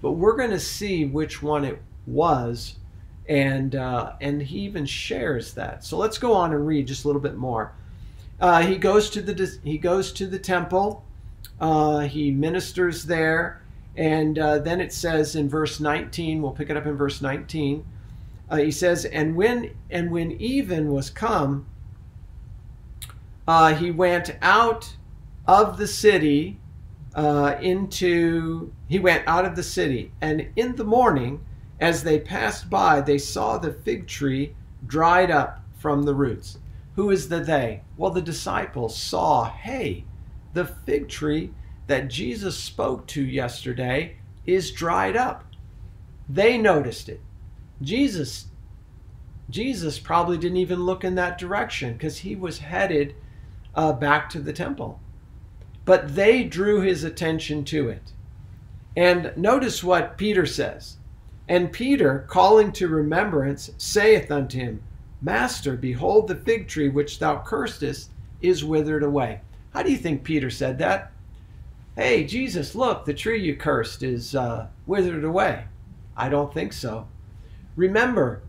But 0.04 0.12
we're 0.12 0.36
going 0.36 0.52
to 0.52 0.60
see 0.60 1.06
which 1.06 1.42
one 1.42 1.66
it 1.66 1.82
was 2.06 2.76
and 3.28 3.76
uh, 3.76 4.14
and 4.20 4.42
he 4.42 4.60
even 4.60 4.86
shares 4.86 5.54
that. 5.54 5.84
So 5.84 5.98
let's 5.98 6.18
go 6.18 6.34
on 6.34 6.54
and 6.54 6.68
read 6.68 6.88
just 6.88 7.06
a 7.06 7.08
little 7.08 7.22
bit 7.22 7.36
more. 7.36 7.74
Uh, 8.40 8.62
he 8.62 8.76
goes 8.76 9.10
to 9.12 9.22
the 9.22 9.60
he 9.64 9.78
goes 9.78 10.12
to 10.14 10.28
the 10.28 10.40
temple. 10.40 11.06
Uh, 11.60 12.00
he 12.00 12.32
ministers 12.32 13.06
there, 13.06 13.62
and 13.96 14.38
uh, 14.38 14.60
then 14.60 14.82
it 14.82 14.92
says 14.92 15.36
in 15.36 15.48
verse 15.48 15.80
19. 15.80 16.42
We'll 16.42 16.52
pick 16.52 16.70
it 16.70 16.76
up 16.76 16.86
in 16.86 16.96
verse 16.96 17.22
19. 17.22 17.86
Uh, 18.50 18.58
he 18.58 18.72
says, 18.72 19.06
and 19.06 19.36
when 19.36 19.72
and 19.90 20.12
when 20.12 20.32
even 20.34 20.92
was 20.92 21.10
come, 21.10 21.66
uh, 23.48 23.74
he 23.76 23.90
went 23.90 24.36
out 24.42 24.96
of 25.48 25.78
the 25.78 25.88
city 25.88 26.58
uh, 27.16 27.58
into 27.62 28.74
he 28.88 29.00
went 29.00 29.28
out 29.28 29.46
of 29.46 29.56
the 29.56 29.64
city, 29.64 30.12
and 30.22 30.50
in 30.56 30.76
the 30.76 30.84
morning, 30.84 31.44
as 31.80 32.04
they 32.04 32.20
passed 32.20 32.70
by, 32.70 33.02
they 33.02 33.18
saw 33.18 33.58
the 33.58 33.74
fig 33.74 34.08
tree 34.08 34.56
dried 34.86 35.32
up 35.32 35.64
from 35.78 36.04
the 36.04 36.16
roots. 36.16 36.60
Who 36.96 37.10
is 37.10 37.30
the 37.30 37.40
they? 37.40 37.82
Well, 37.98 38.12
the 38.12 38.22
disciples 38.22 38.98
saw, 38.98 39.46
hey, 39.46 40.06
the 40.54 40.66
fig 40.66 41.10
tree 41.10 41.52
that 41.88 42.10
Jesus 42.10 42.58
spoke 42.58 43.08
to 43.08 43.24
yesterday 43.24 44.18
is 44.46 44.72
dried 44.72 45.18
up. 45.18 45.44
They 46.30 46.58
noticed 46.58 47.10
it. 47.10 47.22
Jesus 47.82 48.48
Jesus 49.50 50.00
probably 50.00 50.38
didn't 50.38 50.58
even 50.58 50.84
look 50.84 51.04
in 51.04 51.16
that 51.16 51.38
direction 51.38 51.94
because 51.94 52.20
he 52.20 52.36
was 52.36 52.60
headed 52.60 53.14
uh, 53.76 53.94
back 53.94 54.30
to 54.30 54.40
the 54.40 54.54
temple. 54.54 55.00
But 55.86 56.16
they 56.16 56.44
drew 56.44 56.82
his 56.82 57.04
attention 57.04 57.66
to 57.66 57.90
it. 57.90 58.12
And 58.96 59.34
notice 59.36 59.84
what 59.84 60.18
Peter 60.18 60.46
says. 60.46 60.98
And 61.48 61.74
Peter, 61.74 62.26
calling 62.30 62.72
to 62.74 62.88
remembrance, 62.88 63.72
saith 63.78 64.32
unto 64.32 64.58
him, 64.58 64.82
Master, 65.22 65.76
behold, 65.76 66.28
the 66.28 66.36
fig 66.36 66.68
tree 66.68 66.90
which 66.90 67.20
thou 67.20 67.42
cursedest 67.44 68.12
is 68.42 68.64
withered 68.64 69.04
away. 69.04 69.42
How 69.74 69.84
do 69.84 69.92
you 69.92 69.98
think 69.98 70.24
Peter 70.24 70.50
said 70.50 70.78
that? 70.80 71.12
Hey, 71.96 72.24
Jesus, 72.24 72.76
look, 72.76 73.06
the 73.06 73.14
tree 73.14 73.42
you 73.42 73.56
cursed 73.56 74.04
is 74.04 74.36
uh, 74.36 74.68
withered 74.86 75.24
away. 75.24 75.66
I 76.16 76.30
don't 76.30 76.54
think 76.54 76.74
so. 76.74 77.08
Remember, 77.76 78.42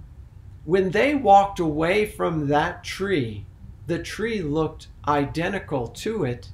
when 0.65 0.91
they 0.91 1.15
walked 1.15 1.59
away 1.59 2.07
from 2.07 2.49
that 2.49 2.85
tree, 2.85 3.45
the 3.87 3.99
tree 3.99 4.41
looked 4.41 4.89
identical 5.07 5.89
to 5.89 6.25
it 6.25 6.51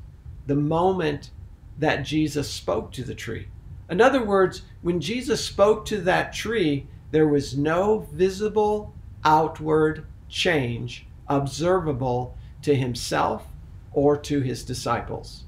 the 0.51 0.57
moment 0.57 1.31
that 1.79 2.03
Jesus 2.03 2.51
spoke 2.51 2.91
to 2.91 3.05
the 3.05 3.15
tree. 3.15 3.47
In 3.89 4.01
other 4.01 4.25
words, 4.25 4.63
when 4.83 5.01
Jesus 5.01 5.45
spoke 5.45 5.85
to 5.85 6.01
that 6.01 6.33
tree, 6.33 6.89
there 7.13 7.29
was 7.29 7.57
no 7.57 8.01
visible 8.13 8.93
outward 9.25 10.07
change 10.29 11.07
observable 11.29 12.37
to 12.63 12.75
himself 12.75 13.47
or 13.93 14.17
to 14.17 14.41
his 14.41 14.65
disciples. 14.65 15.45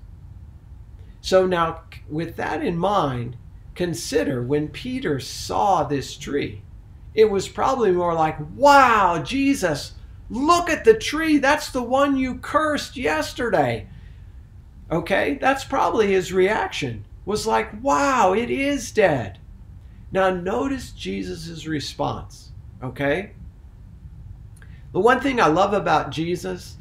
So 1.21 1.49
now, 1.49 1.83
with 2.09 2.37
that 2.37 2.63
in 2.63 2.79
mind, 2.79 3.37
consider 3.75 4.41
when 4.41 4.69
Peter 4.69 5.19
saw 5.19 5.83
this 5.83 6.17
tree, 6.17 6.63
it 7.13 7.29
was 7.29 7.49
probably 7.49 7.91
more 7.91 8.15
like, 8.15 8.37
wow, 8.55 9.21
Jesus, 9.21 9.95
look 10.31 10.71
at 10.71 10.85
the 10.85 10.95
tree. 10.95 11.39
That's 11.39 11.71
the 11.71 11.83
one 11.83 12.17
you 12.17 12.37
cursed 12.37 12.97
yesterday. 12.97 13.89
Okay, 14.93 15.39
that's 15.41 15.65
probably 15.65 16.13
his 16.13 16.35
reaction 16.35 17.07
was 17.25 17.47
like, 17.47 17.83
wow, 17.83 18.35
it 18.35 18.51
is 18.51 18.93
dead. 18.93 19.39
Now, 20.11 20.29
notice 20.29 20.91
Jesus' 20.91 21.67
response, 21.67 22.51
okay? 22.83 23.31
The 24.93 25.01
one 25.01 25.21
thing 25.21 25.41
I 25.41 25.47
love 25.47 25.73
about 25.73 26.11
Jesus 26.11 26.77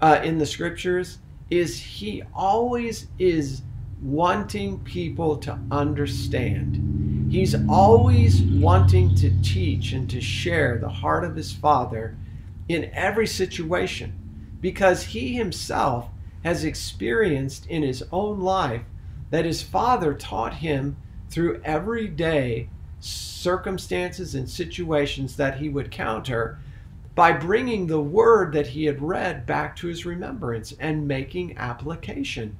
uh, 0.00 0.20
in 0.22 0.38
the 0.38 0.46
scriptures 0.46 1.18
is 1.50 1.80
he 1.80 2.22
always 2.32 3.08
is 3.18 3.62
wanting 4.00 4.78
people 4.80 5.38
to 5.38 5.58
understand. 5.72 7.28
He's 7.32 7.56
always 7.68 8.42
wanting 8.42 9.16
to 9.16 9.32
teach 9.42 9.92
and 9.92 10.08
to 10.10 10.20
share 10.20 10.78
the 10.78 10.88
heart 10.88 11.24
of 11.24 11.34
his 11.34 11.52
Father 11.52 12.16
in 12.68 12.90
every 12.94 13.26
situation 13.26 14.12
because 14.60 15.02
he 15.02 15.34
himself 15.34 16.08
has 16.44 16.64
experienced 16.64 17.66
in 17.66 17.82
his 17.82 18.04
own 18.12 18.40
life 18.40 18.82
that 19.30 19.44
his 19.44 19.62
father 19.62 20.14
taught 20.14 20.54
him 20.54 20.96
through 21.28 21.60
everyday 21.64 22.68
circumstances 23.00 24.34
and 24.34 24.48
situations 24.48 25.36
that 25.36 25.58
he 25.58 25.68
would 25.68 25.90
counter 25.90 26.58
by 27.14 27.32
bringing 27.32 27.86
the 27.86 28.00
word 28.00 28.52
that 28.52 28.68
he 28.68 28.84
had 28.84 29.02
read 29.02 29.44
back 29.44 29.74
to 29.76 29.88
his 29.88 30.06
remembrance 30.06 30.72
and 30.78 31.08
making 31.08 31.56
application. 31.58 32.56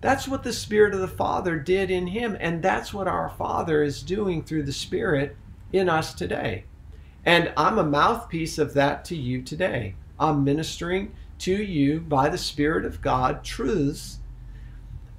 That's 0.00 0.28
what 0.28 0.42
the 0.42 0.52
Spirit 0.52 0.94
of 0.94 1.00
the 1.00 1.08
Father 1.08 1.58
did 1.58 1.90
in 1.90 2.08
him, 2.08 2.36
and 2.40 2.62
that's 2.62 2.94
what 2.94 3.08
our 3.08 3.30
Father 3.30 3.82
is 3.82 4.02
doing 4.02 4.42
through 4.42 4.64
the 4.64 4.72
Spirit 4.72 5.36
in 5.72 5.88
us 5.88 6.14
today. 6.14 6.64
And 7.24 7.52
I'm 7.56 7.78
a 7.78 7.84
mouthpiece 7.84 8.58
of 8.58 8.74
that 8.74 9.04
to 9.06 9.16
you 9.16 9.42
today. 9.42 9.94
I'm 10.18 10.44
ministering 10.44 11.12
to 11.40 11.54
you 11.54 12.00
by 12.00 12.28
the 12.28 12.38
Spirit 12.38 12.84
of 12.84 13.00
God 13.00 13.44
truths 13.44 14.18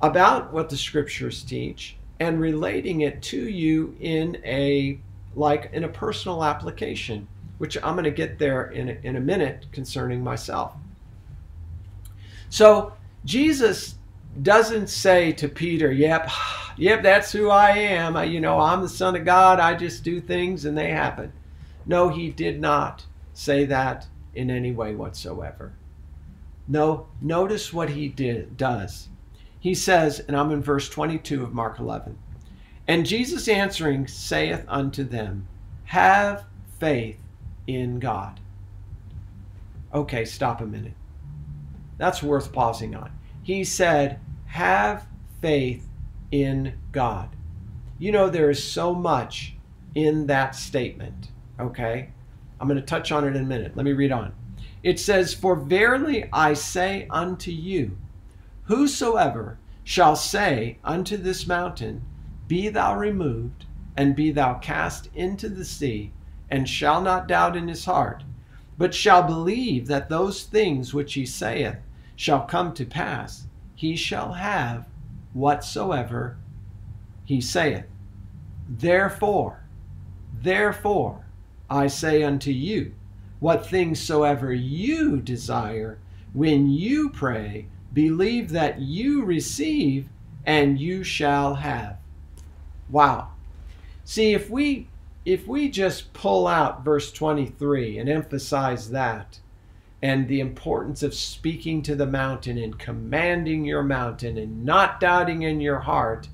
about 0.02 0.54
what 0.54 0.70
the 0.70 0.78
scriptures 0.78 1.44
teach 1.44 1.98
and 2.20 2.40
relating 2.40 3.02
it 3.02 3.22
to 3.22 3.50
you 3.50 3.96
in 4.00 4.42
a 4.46 5.00
like 5.36 5.70
in 5.74 5.84
a 5.84 5.90
personal 5.90 6.44
application 6.44 7.28
which 7.58 7.78
i'm 7.84 7.94
going 7.94 8.04
to 8.04 8.12
get 8.12 8.40
there 8.40 8.72
in 8.72 8.90
a, 8.90 8.98
in 9.04 9.16
a 9.16 9.20
minute 9.20 9.66
concerning 9.72 10.24
myself. 10.24 10.74
So 12.50 12.94
jesus 13.26 13.96
doesn't 14.42 14.88
say 14.88 15.32
to 15.34 15.50
peter 15.50 15.92
yep 15.92 16.30
yep 16.78 17.04
that's 17.04 17.32
who 17.32 17.50
i 17.50 17.72
am. 17.72 18.16
I, 18.16 18.24
you 18.24 18.40
know 18.40 18.60
i'm 18.60 18.82
the 18.82 18.90
son 18.90 19.16
of 19.16 19.26
god. 19.26 19.60
I 19.60 19.76
just 19.76 20.04
do 20.04 20.22
things 20.22 20.66
and 20.66 20.78
they 20.78 20.92
happen. 20.92 21.34
No 21.86 22.10
he 22.10 22.30
did 22.30 22.60
not 22.60 23.06
say 23.34 23.66
that 23.66 24.08
in 24.34 24.50
any 24.50 24.72
way 24.72 24.96
whatsoever 24.96 25.74
no 26.70 27.08
notice 27.22 27.74
what 27.74 27.90
he 27.90 28.08
did 28.08 28.56
does 28.56 29.10
he 29.60 29.76
says, 29.76 30.22
and 30.22 30.38
I'm 30.38 30.52
in 30.52 30.62
verse 30.62 30.88
22 30.90 31.44
of 31.44 31.54
Mark 31.54 31.80
11, 31.80 32.18
and 32.88 33.06
Jesus 33.06 33.48
answering 33.48 34.08
saith 34.08 34.64
unto 34.68 35.04
them, 35.04 35.48
Have 35.86 36.46
faith 36.80 37.20
in 37.68 38.00
God. 38.00 38.40
Okay, 39.94 40.24
stop 40.24 40.62
a 40.62 40.66
minute. 40.66 40.94
That's 41.98 42.24
worth 42.24 42.54
pausing 42.54 42.96
on. 42.96 43.12
He 43.44 43.66
said, 43.66 44.20
Have 44.46 45.08
faith 45.42 45.88
in 46.32 46.76
God. 46.94 47.30
You 47.98 48.14
know, 48.14 48.30
there 48.30 48.50
is 48.50 48.64
so 48.64 48.96
much 48.96 49.56
in 49.94 50.28
that 50.28 50.56
statement, 50.56 51.32
okay? 51.60 52.10
I'm 52.60 52.68
going 52.68 52.80
to 52.80 52.86
touch 52.86 53.12
on 53.12 53.26
it 53.26 53.36
in 53.36 53.44
a 53.44 53.46
minute. 53.46 53.76
Let 53.76 53.86
me 53.86 53.92
read 53.92 54.14
on. 54.14 54.34
It 54.82 55.00
says, 55.00 55.34
For 55.34 55.56
verily 55.56 56.30
I 56.32 56.54
say 56.54 57.08
unto 57.10 57.52
you, 57.52 57.98
Whosoever 58.64 59.58
shall 59.84 60.16
say 60.16 60.78
unto 60.84 61.18
this 61.18 61.48
mountain, 61.48 62.04
Be 62.48 62.70
thou 62.70 62.98
removed, 62.98 63.66
and 63.98 64.16
be 64.16 64.32
thou 64.32 64.54
cast 64.56 65.10
into 65.14 65.50
the 65.50 65.66
sea, 65.66 66.12
and 66.50 66.70
shall 66.70 67.02
not 67.02 67.28
doubt 67.28 67.58
in 67.58 67.68
his 67.68 67.86
heart, 67.86 68.24
but 68.78 68.94
shall 68.94 69.24
believe 69.24 69.88
that 69.88 70.08
those 70.08 70.44
things 70.44 70.94
which 70.94 71.16
he 71.16 71.26
saith 71.26 71.78
shall 72.16 72.46
come 72.46 72.74
to 72.74 72.86
pass, 72.86 73.48
he 73.76 73.96
shall 73.96 74.34
have 74.34 74.88
whatsoever 75.34 76.38
he 77.26 77.42
saith. 77.42 77.86
Therefore, 78.68 79.64
therefore, 80.42 81.26
I 81.70 81.88
say 81.88 82.24
unto 82.24 82.52
you, 82.52 82.94
what 83.40 83.68
things 83.68 84.00
soever 84.00 84.54
you 84.54 85.18
desire, 85.18 86.00
when 86.34 86.70
you 86.70 87.10
pray, 87.10 87.68
believe 87.94 88.50
that 88.52 88.80
you 88.80 89.24
receive 89.24 90.10
and 90.46 90.80
you 90.80 91.04
shall 91.04 91.56
have. 91.56 91.98
Wow. 92.90 93.30
See, 94.04 94.34
if 94.34 94.50
we 94.50 94.88
if 95.26 95.46
we 95.46 95.70
just 95.70 96.12
pull 96.14 96.48
out 96.48 96.84
verse 96.84 97.12
23 97.12 98.00
and 98.00 98.10
emphasize 98.10 98.90
that 98.90 99.40
and 100.02 100.28
the 100.28 100.40
importance 100.40 101.04
of 101.04 101.14
speaking 101.14 101.82
to 101.84 101.94
the 101.94 102.08
mountain 102.08 102.58
and 102.58 102.80
commanding 102.80 103.66
your 103.66 103.84
mountain 103.84 104.38
and 104.38 104.64
not 104.66 105.00
doubting 105.00 105.42
in 105.42 105.60
your 105.60 105.80
heart, 105.80 106.30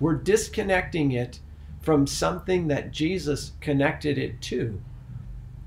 we're 0.00 0.14
disconnecting 0.14 1.12
it 1.12 1.38
from 1.82 2.06
something 2.06 2.68
that 2.68 2.90
Jesus 2.90 3.52
connected 3.60 4.16
it 4.16 4.40
to, 4.40 4.80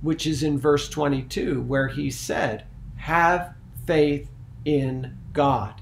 which 0.01 0.27
is 0.27 0.43
in 0.43 0.59
verse 0.59 0.89
22, 0.89 1.61
where 1.61 1.87
he 1.87 2.11
said, 2.11 2.65
Have 2.97 3.53
faith 3.85 4.29
in 4.63 5.17
God. 5.33 5.81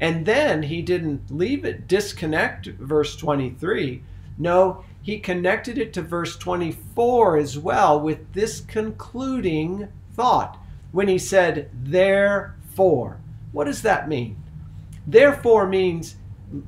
And 0.00 0.26
then 0.26 0.64
he 0.64 0.82
didn't 0.82 1.30
leave 1.30 1.64
it, 1.64 1.86
disconnect 1.86 2.66
verse 2.66 3.14
23. 3.16 4.02
No, 4.38 4.84
he 5.00 5.18
connected 5.18 5.78
it 5.78 5.92
to 5.92 6.02
verse 6.02 6.36
24 6.36 7.36
as 7.36 7.58
well 7.58 8.00
with 8.00 8.32
this 8.32 8.60
concluding 8.60 9.88
thought 10.12 10.58
when 10.90 11.08
he 11.08 11.18
said, 11.18 11.70
Therefore. 11.72 13.18
What 13.52 13.64
does 13.64 13.82
that 13.82 14.08
mean? 14.08 14.42
Therefore 15.06 15.66
means 15.66 16.16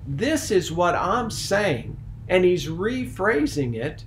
this 0.07 0.51
is 0.51 0.73
what 0.73 0.95
I'm 0.95 1.31
saying. 1.31 1.97
And 2.29 2.45
he's 2.45 2.67
rephrasing 2.67 3.75
it 3.75 4.05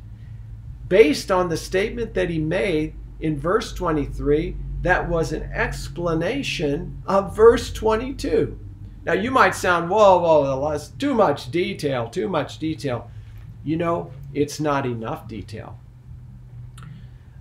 based 0.90 1.32
on 1.32 1.50
the 1.50 1.58
statement 1.58 2.14
that 2.14 2.30
he 2.30 2.40
made 2.40 2.94
in 3.20 3.40
verse 3.40 3.74
23 3.74 4.56
that 4.82 5.10
was 5.10 5.32
an 5.32 5.44
explanation 5.54 7.02
of 7.08 7.36
verse 7.36 7.72
22. 7.74 8.58
Now, 9.06 9.14
you 9.14 9.32
might 9.32 9.56
sound, 9.56 9.90
whoa, 9.90 10.20
whoa, 10.20 10.70
that's 10.72 10.90
too 10.90 11.14
much 11.14 11.50
detail, 11.50 12.10
too 12.10 12.28
much 12.28 12.60
detail. 12.60 13.10
You 13.64 13.78
know, 13.78 14.12
it's 14.34 14.60
not 14.60 14.86
enough 14.86 15.28
detail. 15.28 15.80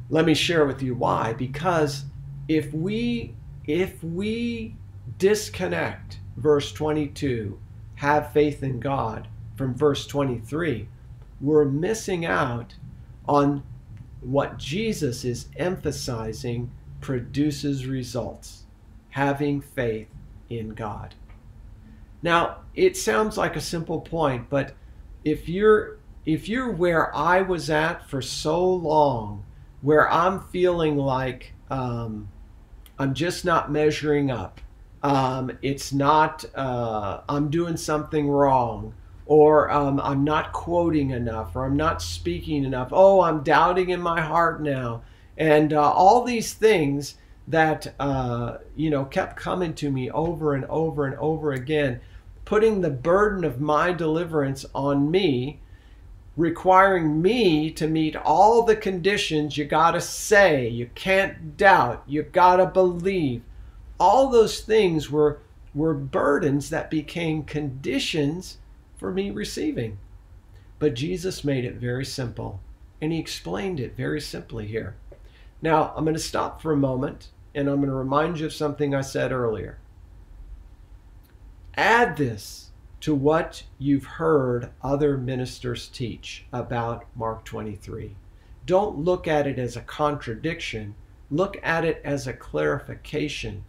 Let 0.09 0.25
me 0.25 0.35
share 0.35 0.65
with 0.65 0.83
you 0.83 0.95
why. 0.95 1.33
Because 1.33 2.05
if 2.49 2.73
we 2.73 3.35
if 3.67 4.03
we 4.03 4.77
disconnect 5.19 6.21
verse 6.37 6.73
22, 6.73 7.59
have 7.97 8.33
faith 8.33 8.63
in 8.63 8.79
God, 8.79 9.27
from 9.57 9.75
verse 9.75 10.07
23, 10.07 10.87
we're 11.41 11.65
missing 11.65 12.25
out 12.25 12.75
on 13.29 13.63
what 14.21 14.59
Jesus 14.59 15.25
is 15.25 15.49
emphasizing 15.57 16.71
produces 17.01 17.87
results 17.87 18.65
having 19.11 19.61
faith 19.61 20.09
in 20.51 20.71
God. 20.71 21.15
Now, 22.23 22.59
it 22.75 22.97
sounds 22.97 23.39
like 23.39 23.57
a 23.57 23.61
simple 23.61 24.01
point, 24.01 24.51
but 24.51 24.75
if 25.25 25.49
you're 25.49 25.99
if 26.25 26.49
you're 26.49 26.73
where 26.73 27.15
I 27.15 27.41
was 27.43 27.71
at 27.71 28.09
for 28.11 28.21
so 28.21 28.69
long, 28.69 29.45
where 29.81 30.11
I'm 30.11 30.41
feeling 30.41 30.97
like 30.97 31.53
um, 31.71 32.29
I'm 32.99 33.15
just 33.15 33.45
not 33.45 33.71
measuring 33.71 34.31
up, 34.31 34.61
um, 35.03 35.57
it's 35.63 35.93
not 35.93 36.45
uh, 36.55 37.21
I'm 37.29 37.49
doing 37.49 37.77
something 37.77 38.29
wrong, 38.29 38.93
or 39.27 39.71
um, 39.71 40.01
I'm 40.01 40.23
not 40.23 40.53
quoting 40.53 41.11
enough, 41.11 41.57
or 41.57 41.65
I'm 41.67 41.77
not 41.77 42.01
speaking 42.01 42.65
enough. 42.65 42.89
Oh, 42.93 43.21
I'm 43.21 43.43
doubting 43.43 43.91
in 43.91 44.01
my 44.01 44.21
heart 44.21 44.63
now, 44.63 45.03
and 45.37 45.73
uh, 45.73 45.91
all 45.93 46.23
these 46.23 46.55
things 46.55 47.17
that 47.49 47.95
uh, 47.99 48.59
you 48.77 48.89
know 48.89 49.05
kept 49.05 49.37
coming 49.37 49.75
to 49.75 49.91
me 49.91 50.11
over 50.11 50.55
and 50.55 50.65
over 50.67 51.07
and 51.07 51.17
over 51.17 51.53
again, 51.53 52.01
putting 52.45 52.81
the 52.81 52.91
burden 52.91 53.45
of 53.45 53.61
my 53.61 53.93
deliverance 53.93 54.65
on 54.75 55.11
me, 55.11 55.59
requiring 56.37 57.21
me 57.21 57.73
to 57.73 57.89
meet 57.89 58.15
all 58.15 58.63
the 58.63 58.77
conditions. 58.77 59.57
You 59.57 59.65
gotta 59.65 60.01
say, 60.01 60.69
you 60.69 60.89
can't 60.95 61.57
doubt, 61.57 62.05
you 62.07 62.23
gotta 62.23 62.67
believe. 62.67 63.43
All 63.99 64.29
those 64.29 64.61
things 64.61 65.11
were 65.11 65.41
were 65.75 65.95
burdens 65.95 66.71
that 66.71 66.91
became 66.91 67.43
conditions 67.43 68.59
for 68.97 69.13
me 69.13 69.31
receiving. 69.31 69.99
But 70.79 70.95
Jesus 70.95 71.45
made 71.45 71.65
it 71.65 71.77
very 71.77 72.05
simple, 72.05 72.61
and 73.01 73.13
he 73.13 73.19
explained 73.19 73.81
it 73.81 73.97
very 73.97 74.21
simply 74.21 74.67
here. 74.67 74.97
Now, 75.63 75.93
I'm 75.97 76.05
going 76.05 76.15
to 76.15 76.21
stop 76.21 76.61
for 76.61 76.73
a 76.73 76.77
moment, 76.77 77.29
and 77.55 77.69
I'm 77.69 77.77
going 77.77 77.89
to 77.89 77.95
remind 77.95 78.41
you 78.41 78.47
of 78.47 78.53
something 78.53 78.95
I 78.95 79.01
said 79.01 79.33
earlier. 79.33 79.79
Add 81.75 82.17
this 82.17 82.71
to 83.01 83.15
what 83.15 83.63
you've 83.79 84.05
heard 84.05 84.71
other 84.83 85.17
ministers 85.17 85.89
teach 85.89 86.45
about 86.53 87.05
Mark 87.15 87.45
23. 87.45 88.17
Don't 88.65 88.99
look 88.99 89.29
at 89.29 89.47
it 89.47 89.59
as 89.59 89.77
a 89.77 89.83
contradiction, 89.83 90.95
look 91.31 91.57
at 91.63 91.85
it 91.85 92.01
as 92.05 92.27
a 92.27 92.33
clarification, 92.33 93.65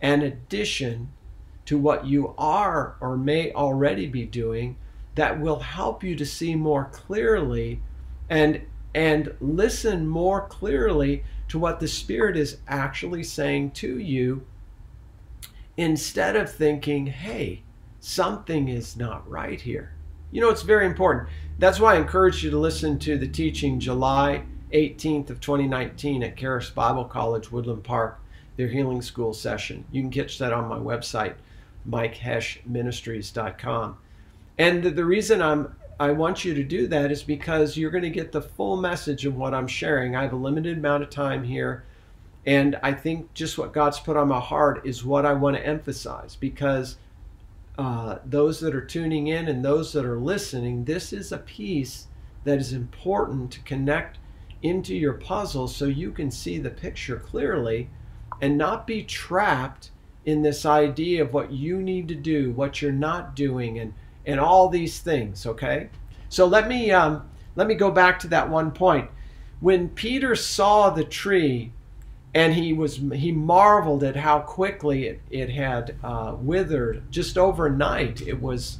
an 0.00 0.22
addition 0.22 1.10
to 1.66 1.78
what 1.78 2.06
you 2.06 2.34
are 2.36 2.96
or 3.00 3.16
may 3.16 3.52
already 3.52 4.06
be 4.06 4.24
doing 4.24 4.76
that 5.14 5.40
will 5.40 5.60
help 5.60 6.02
you 6.02 6.16
to 6.16 6.26
see 6.26 6.54
more 6.54 6.86
clearly 6.86 7.80
and 8.28 8.60
and 8.94 9.34
listen 9.40 10.06
more 10.06 10.46
clearly 10.48 11.24
to 11.48 11.58
what 11.58 11.80
the 11.80 11.88
spirit 11.88 12.36
is 12.36 12.58
actually 12.68 13.22
saying 13.22 13.70
to 13.70 13.98
you 13.98 14.44
instead 15.76 16.36
of 16.36 16.50
thinking 16.50 17.06
hey 17.06 17.62
something 18.00 18.68
is 18.68 18.96
not 18.96 19.28
right 19.30 19.60
here. 19.60 19.92
You 20.30 20.40
know 20.40 20.50
it's 20.50 20.62
very 20.62 20.86
important. 20.86 21.28
That's 21.58 21.78
why 21.78 21.94
i 21.94 21.98
encourage 21.98 22.42
you 22.42 22.50
to 22.50 22.58
listen 22.58 22.98
to 23.00 23.16
the 23.16 23.28
teaching 23.28 23.78
july 23.78 24.44
18th 24.72 25.30
of 25.30 25.40
2019 25.40 26.22
at 26.22 26.36
Charis 26.36 26.70
Bible 26.70 27.04
College, 27.04 27.52
Woodland 27.52 27.84
Park, 27.84 28.18
their 28.56 28.68
healing 28.68 29.02
school 29.02 29.32
session. 29.32 29.84
You 29.92 30.02
can 30.02 30.10
catch 30.10 30.38
that 30.38 30.52
on 30.52 30.68
my 30.68 30.78
website, 30.78 31.34
mikehoeschministries.com. 31.88 33.98
And 34.58 34.84
the, 34.84 35.04
reason 35.04 35.42
I'm 35.42 35.74
I 35.98 36.10
want 36.10 36.44
you 36.44 36.54
to 36.54 36.64
do 36.64 36.86
that 36.88 37.12
is 37.12 37.22
because 37.22 37.76
you're 37.76 37.90
going 37.90 38.02
to 38.02 38.10
get 38.10 38.32
the 38.32 38.42
full 38.42 38.76
message 38.76 39.24
of 39.24 39.36
what 39.36 39.54
I'm 39.54 39.68
sharing. 39.68 40.16
I 40.16 40.22
have 40.22 40.32
a 40.32 40.36
limited 40.36 40.78
amount 40.78 41.04
of 41.04 41.10
time 41.10 41.44
here, 41.44 41.84
and 42.44 42.78
I 42.82 42.92
think 42.92 43.32
just 43.34 43.56
what 43.56 43.72
God's 43.72 44.00
put 44.00 44.16
on 44.16 44.28
my 44.28 44.40
heart 44.40 44.84
is 44.84 45.04
what 45.04 45.24
I 45.24 45.32
want 45.32 45.56
to 45.56 45.66
emphasize 45.66 46.36
because 46.36 46.96
uh, 47.78 48.18
those 48.24 48.60
that 48.60 48.74
are 48.74 48.84
tuning 48.84 49.28
in 49.28 49.48
and 49.48 49.64
those 49.64 49.92
that 49.92 50.04
are 50.04 50.18
listening, 50.18 50.84
this 50.84 51.12
is 51.12 51.30
a 51.30 51.38
piece 51.38 52.08
that 52.44 52.58
is 52.58 52.72
important 52.72 53.52
to 53.52 53.60
connect 53.60 54.18
into 54.60 54.94
your 54.94 55.14
puzzle 55.14 55.68
so 55.68 55.84
you 55.84 56.10
can 56.10 56.30
see 56.30 56.58
the 56.58 56.70
picture 56.70 57.16
clearly 57.16 57.88
and 58.40 58.58
not 58.58 58.86
be 58.86 59.04
trapped 59.04 59.90
in 60.24 60.42
this 60.42 60.64
idea 60.64 61.22
of 61.22 61.32
what 61.32 61.52
you 61.52 61.82
need 61.82 62.08
to 62.08 62.14
do, 62.14 62.52
what 62.52 62.80
you're 62.80 62.92
not 62.92 63.34
doing, 63.34 63.78
and 63.78 63.94
and 64.24 64.38
all 64.38 64.68
these 64.68 65.00
things. 65.00 65.46
Okay, 65.46 65.88
so 66.28 66.46
let 66.46 66.68
me 66.68 66.90
um, 66.90 67.28
let 67.56 67.66
me 67.66 67.74
go 67.74 67.90
back 67.90 68.18
to 68.20 68.28
that 68.28 68.50
one 68.50 68.70
point. 68.70 69.10
When 69.60 69.88
Peter 69.88 70.34
saw 70.34 70.90
the 70.90 71.04
tree, 71.04 71.72
and 72.34 72.54
he 72.54 72.72
was 72.72 72.96
he 73.14 73.32
marveled 73.32 74.04
at 74.04 74.16
how 74.16 74.40
quickly 74.40 75.06
it, 75.06 75.20
it 75.30 75.50
had 75.50 75.96
uh, 76.02 76.34
withered 76.38 77.10
just 77.10 77.36
overnight. 77.36 78.22
It 78.22 78.40
was 78.40 78.78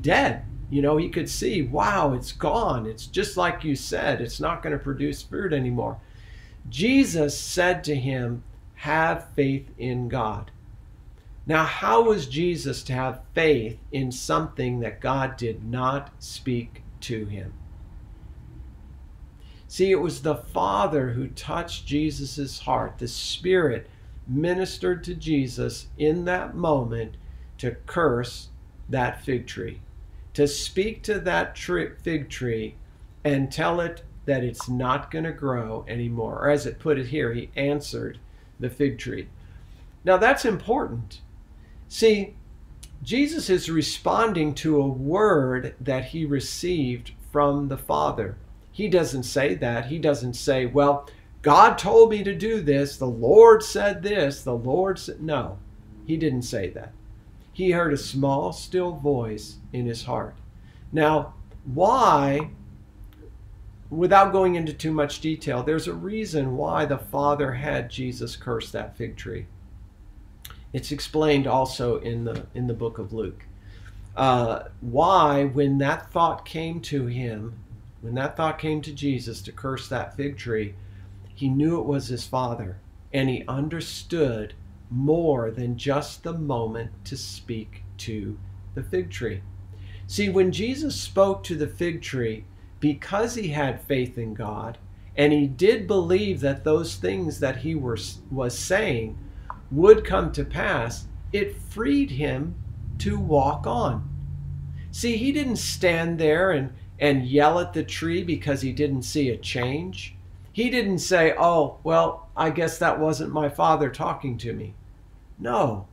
dead. 0.00 0.44
You 0.70 0.82
know, 0.82 0.96
he 0.96 1.08
could 1.08 1.28
see, 1.28 1.62
wow, 1.62 2.14
it's 2.14 2.32
gone. 2.32 2.86
It's 2.86 3.06
just 3.06 3.36
like 3.36 3.62
you 3.64 3.76
said, 3.76 4.20
it's 4.20 4.40
not 4.40 4.62
going 4.62 4.72
to 4.76 4.82
produce 4.82 5.22
fruit 5.22 5.52
anymore. 5.52 5.98
Jesus 6.68 7.38
said 7.38 7.84
to 7.84 7.94
him, 7.94 8.42
Have 8.74 9.28
faith 9.34 9.70
in 9.78 10.08
God. 10.08 10.50
Now, 11.46 11.64
how 11.64 12.02
was 12.02 12.26
Jesus 12.26 12.82
to 12.84 12.94
have 12.94 13.20
faith 13.34 13.78
in 13.92 14.10
something 14.10 14.80
that 14.80 15.00
God 15.00 15.36
did 15.36 15.62
not 15.62 16.10
speak 16.18 16.82
to 17.00 17.26
him? 17.26 17.52
See, 19.68 19.90
it 19.90 20.00
was 20.00 20.22
the 20.22 20.36
Father 20.36 21.10
who 21.10 21.28
touched 21.28 21.86
Jesus' 21.86 22.60
heart. 22.60 22.98
The 22.98 23.08
Spirit 23.08 23.90
ministered 24.26 25.04
to 25.04 25.14
Jesus 25.14 25.88
in 25.98 26.24
that 26.24 26.54
moment 26.54 27.16
to 27.58 27.72
curse 27.86 28.48
that 28.88 29.22
fig 29.22 29.46
tree, 29.46 29.80
to 30.32 30.48
speak 30.48 31.02
to 31.02 31.18
that 31.20 31.58
fig 31.58 32.30
tree 32.30 32.76
and 33.22 33.52
tell 33.52 33.80
it 33.80 34.02
that 34.24 34.44
it's 34.44 34.68
not 34.68 35.10
going 35.10 35.24
to 35.24 35.32
grow 35.32 35.84
anymore. 35.88 36.38
Or 36.38 36.50
as 36.50 36.64
it 36.64 36.78
put 36.78 36.98
it 36.98 37.08
here, 37.08 37.34
he 37.34 37.50
answered 37.54 38.18
the 38.58 38.70
fig 38.70 38.98
tree. 38.98 39.28
Now, 40.04 40.16
that's 40.16 40.44
important 40.44 41.20
See, 41.94 42.34
Jesus 43.04 43.48
is 43.48 43.70
responding 43.70 44.52
to 44.56 44.80
a 44.80 44.88
word 44.88 45.76
that 45.80 46.06
he 46.06 46.24
received 46.24 47.12
from 47.30 47.68
the 47.68 47.78
Father. 47.78 48.36
He 48.72 48.88
doesn't 48.88 49.22
say 49.22 49.54
that. 49.54 49.86
He 49.86 50.00
doesn't 50.00 50.34
say, 50.34 50.66
well, 50.66 51.08
God 51.42 51.78
told 51.78 52.10
me 52.10 52.24
to 52.24 52.34
do 52.34 52.60
this. 52.60 52.96
The 52.96 53.06
Lord 53.06 53.62
said 53.62 54.02
this. 54.02 54.42
The 54.42 54.56
Lord 54.56 54.98
said, 54.98 55.22
no, 55.22 55.60
he 56.04 56.16
didn't 56.16 56.42
say 56.42 56.68
that. 56.70 56.90
He 57.52 57.70
heard 57.70 57.92
a 57.92 57.96
small, 57.96 58.52
still 58.52 58.96
voice 58.96 59.58
in 59.72 59.86
his 59.86 60.02
heart. 60.02 60.34
Now, 60.90 61.34
why, 61.62 62.50
without 63.88 64.32
going 64.32 64.56
into 64.56 64.72
too 64.72 64.92
much 64.92 65.20
detail, 65.20 65.62
there's 65.62 65.86
a 65.86 65.94
reason 65.94 66.56
why 66.56 66.86
the 66.86 66.98
Father 66.98 67.52
had 67.52 67.88
Jesus 67.88 68.34
curse 68.34 68.72
that 68.72 68.96
fig 68.96 69.14
tree. 69.16 69.46
It's 70.74 70.90
explained 70.90 71.46
also 71.46 71.98
in 72.00 72.24
the 72.24 72.46
in 72.52 72.66
the 72.66 72.74
book 72.74 72.98
of 72.98 73.12
Luke. 73.12 73.46
Uh, 74.16 74.64
why, 74.80 75.44
when 75.44 75.78
that 75.78 76.10
thought 76.10 76.44
came 76.44 76.80
to 76.80 77.06
him, 77.06 77.54
when 78.00 78.14
that 78.14 78.36
thought 78.36 78.58
came 78.58 78.82
to 78.82 78.92
Jesus 78.92 79.40
to 79.42 79.52
curse 79.52 79.88
that 79.88 80.16
fig 80.16 80.36
tree, 80.36 80.74
he 81.32 81.48
knew 81.48 81.78
it 81.78 81.86
was 81.86 82.08
his 82.08 82.26
father, 82.26 82.78
and 83.12 83.28
he 83.28 83.44
understood 83.46 84.54
more 84.90 85.52
than 85.52 85.78
just 85.78 86.24
the 86.24 86.32
moment 86.32 86.90
to 87.04 87.16
speak 87.16 87.84
to 87.98 88.36
the 88.74 88.82
fig 88.82 89.10
tree. 89.10 89.42
See, 90.08 90.28
when 90.28 90.50
Jesus 90.50 91.00
spoke 91.00 91.44
to 91.44 91.56
the 91.56 91.68
fig 91.68 92.02
tree, 92.02 92.44
because 92.80 93.36
he 93.36 93.48
had 93.48 93.80
faith 93.80 94.18
in 94.18 94.34
God, 94.34 94.78
and 95.16 95.32
he 95.32 95.46
did 95.46 95.86
believe 95.86 96.40
that 96.40 96.64
those 96.64 96.96
things 96.96 97.38
that 97.38 97.58
he 97.58 97.76
was, 97.76 98.18
was 98.30 98.58
saying 98.58 99.16
would 99.70 100.04
come 100.04 100.32
to 100.32 100.44
pass, 100.44 101.06
it 101.32 101.56
freed 101.56 102.12
him 102.12 102.54
to 102.98 103.18
walk 103.18 103.66
on. 103.66 104.08
See, 104.90 105.16
he 105.16 105.32
didn't 105.32 105.56
stand 105.56 106.18
there 106.18 106.52
and, 106.52 106.72
and 107.00 107.26
yell 107.26 107.58
at 107.58 107.72
the 107.72 107.82
tree 107.82 108.22
because 108.22 108.62
he 108.62 108.72
didn't 108.72 109.02
see 109.02 109.28
a 109.28 109.36
change. 109.36 110.14
He 110.52 110.70
didn't 110.70 111.00
say, 111.00 111.34
Oh, 111.36 111.78
well, 111.82 112.28
I 112.36 112.50
guess 112.50 112.78
that 112.78 113.00
wasn't 113.00 113.32
my 113.32 113.48
father 113.48 113.90
talking 113.90 114.38
to 114.38 114.52
me. 114.52 114.74
No. 115.38 115.88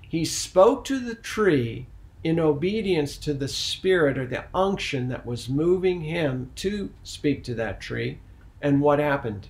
He 0.00 0.24
spoke 0.24 0.84
to 0.86 0.98
the 0.98 1.14
tree 1.14 1.86
in 2.24 2.40
obedience 2.40 3.16
to 3.18 3.32
the 3.32 3.48
spirit 3.48 4.18
or 4.18 4.26
the 4.26 4.44
unction 4.52 5.08
that 5.08 5.24
was 5.24 5.48
moving 5.48 6.00
him 6.02 6.50
to 6.56 6.90
speak 7.04 7.44
to 7.44 7.54
that 7.54 7.80
tree. 7.80 8.18
And 8.60 8.80
what 8.80 8.98
happened? 8.98 9.48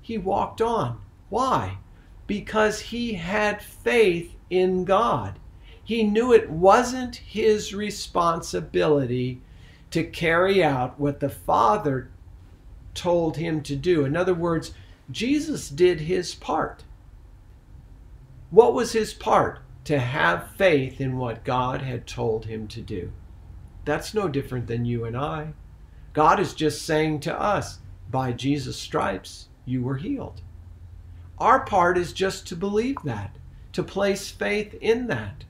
He 0.00 0.16
walked 0.18 0.62
on. 0.62 1.00
Why? 1.28 1.78
Because 2.28 2.78
he 2.80 3.14
had 3.14 3.60
faith 3.60 4.36
in 4.50 4.84
God. 4.84 5.40
He 5.82 6.04
knew 6.04 6.32
it 6.32 6.50
wasn't 6.50 7.16
his 7.16 7.74
responsibility 7.74 9.40
to 9.90 10.04
carry 10.04 10.62
out 10.62 11.00
what 11.00 11.18
the 11.18 11.30
Father 11.30 12.10
told 12.94 13.38
him 13.38 13.62
to 13.62 13.74
do. 13.74 14.04
In 14.04 14.16
other 14.16 14.34
words, 14.34 14.74
Jesus 15.10 15.70
did 15.70 16.00
his 16.00 16.34
part. 16.34 16.84
What 18.50 18.74
was 18.74 18.92
his 18.92 19.14
part? 19.14 19.60
To 19.84 19.98
have 19.98 20.50
faith 20.56 21.00
in 21.00 21.16
what 21.16 21.44
God 21.44 21.80
had 21.80 22.06
told 22.06 22.44
him 22.44 22.68
to 22.68 22.82
do. 22.82 23.10
That's 23.86 24.12
no 24.12 24.28
different 24.28 24.66
than 24.66 24.84
you 24.84 25.06
and 25.06 25.16
I. 25.16 25.54
God 26.12 26.38
is 26.40 26.52
just 26.52 26.84
saying 26.84 27.20
to 27.20 27.40
us, 27.40 27.78
by 28.10 28.32
Jesus' 28.32 28.76
stripes, 28.76 29.48
you 29.64 29.82
were 29.82 29.96
healed. 29.96 30.42
Our 31.40 31.60
part 31.60 31.96
is 31.96 32.12
just 32.12 32.46
to 32.48 32.56
believe 32.56 32.96
that, 33.04 33.36
to 33.72 33.82
place 33.82 34.30
faith 34.30 34.74
in 34.80 35.06
that. 35.06 35.44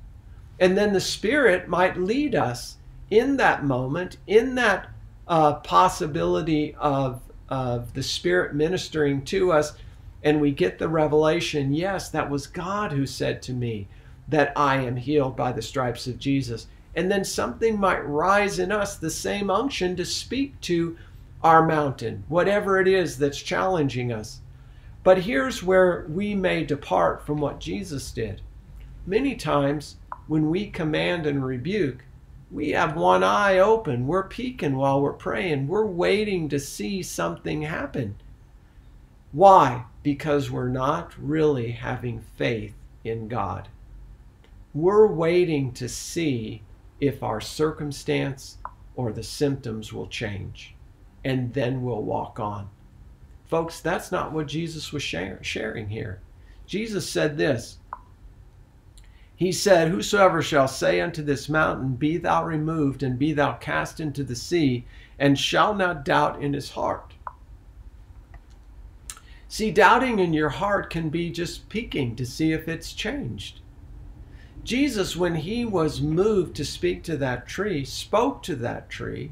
And 0.61 0.77
then 0.77 0.93
the 0.93 1.01
Spirit 1.01 1.69
might 1.69 1.97
lead 1.97 2.35
us 2.35 2.77
in 3.11 3.37
that 3.39 3.65
moment, 3.65 4.19
in 4.27 4.55
that 4.57 4.91
uh, 5.27 5.55
possibility 5.55 6.75
of, 6.75 7.21
of 7.49 7.95
the 7.95 8.03
Spirit 8.03 8.55
ministering 8.55 9.25
to 9.27 9.53
us, 9.53 9.75
and 10.23 10.41
we 10.41 10.51
get 10.51 10.79
the 10.79 10.89
revelation 10.89 11.73
yes, 11.73 12.11
that 12.11 12.29
was 12.29 12.47
God 12.47 12.93
who 12.93 13.07
said 13.07 13.41
to 13.43 13.53
me 13.53 13.87
that 14.27 14.53
I 14.57 14.77
am 14.77 14.97
healed 14.97 15.37
by 15.37 15.53
the 15.53 15.63
stripes 15.63 16.07
of 16.07 16.19
Jesus. 16.19 16.67
And 16.95 17.11
then 17.11 17.25
something 17.25 17.79
might 17.79 18.07
rise 18.07 18.59
in 18.59 18.73
us, 18.73 18.97
the 18.97 19.11
same 19.11 19.51
unction 19.51 19.97
to 19.97 20.05
speak 20.05 20.61
to 20.63 20.97
our 21.43 21.65
mountain, 21.65 22.25
whatever 22.29 22.81
it 22.81 22.89
is 22.89 23.17
that's 23.17 23.41
challenging 23.41 24.13
us. 24.13 24.41
But 25.03 25.19
here's 25.19 25.63
where 25.63 26.07
we 26.09 26.35
may 26.35 26.65
depart 26.65 27.25
from 27.25 27.41
what 27.41 27.61
Jesus 27.61 28.11
did. 28.11 28.43
Many 29.07 29.37
times 29.37 29.97
when 30.27 30.51
we 30.51 30.69
command 30.69 31.27
and 31.27 31.45
rebuke, 31.45 32.05
we 32.51 32.71
have 32.71 32.97
one 32.97 33.23
eye 33.23 33.59
open. 33.59 34.07
We're 34.07 34.29
peeking 34.29 34.77
while 34.77 35.01
we're 35.01 35.13
praying. 35.13 35.69
We're 35.69 35.87
waiting 35.87 36.49
to 36.49 36.59
see 36.59 37.03
something 37.03 37.63
happen. 37.63 38.17
Why? 39.33 39.85
Because 40.03 40.51
we're 40.51 40.69
not 40.69 41.15
really 41.19 41.73
having 41.73 42.21
faith 42.37 42.75
in 43.05 43.29
God. 43.29 43.69
We're 44.75 45.07
waiting 45.07 45.73
to 45.73 45.89
see 45.89 46.63
if 47.01 47.23
our 47.23 47.41
circumstance 47.41 48.59
or 48.97 49.13
the 49.13 49.23
symptoms 49.23 49.93
will 49.93 50.09
change, 50.09 50.75
and 51.25 51.55
then 51.55 51.83
we'll 51.83 52.03
walk 52.03 52.41
on. 52.41 52.69
Folks, 53.49 53.81
that's 53.81 54.13
not 54.13 54.33
what 54.33 54.47
Jesus 54.47 54.93
was 54.93 55.03
sharing 55.03 55.89
here. 55.89 56.21
Jesus 56.67 57.09
said 57.09 57.37
this 57.37 57.79
he 59.39 59.53
said, 59.53 59.93
Whosoever 59.93 60.43
shall 60.43 60.67
say 60.67 61.01
unto 61.01 61.23
this 61.23 61.49
mountain, 61.49 61.95
Be 61.95 62.17
thou 62.17 62.45
removed, 62.45 63.05
and 63.05 63.17
be 63.17 63.33
thou 63.33 63.53
cast 63.53 64.01
into 64.01 64.25
the 64.25 64.35
sea, 64.35 64.85
and 65.17 65.39
shall 65.39 65.77
not 65.77 66.05
doubt 66.05 66.43
in 66.43 66.55
his 66.55 66.73
heart. 66.73 67.15
See, 69.47 69.71
doubting 69.71 70.19
in 70.19 70.33
your 70.33 70.49
heart 70.49 70.91
can 70.91 71.09
be 71.09 71.31
just 71.31 71.69
peeking 71.69 72.17
to 72.17 72.27
see 72.27 72.51
if 72.51 72.67
it's 72.67 72.93
changed. 72.93 73.61
Jesus, 74.65 75.15
when 75.15 75.37
he 75.37 75.65
was 75.65 76.01
moved 76.01 76.57
to 76.57 76.65
speak 76.65 77.05
to 77.05 77.17
that 77.19 77.47
tree, 77.47 77.85
spoke 77.85 78.43
to 78.43 78.57
that 78.57 78.91
tree. 78.91 79.31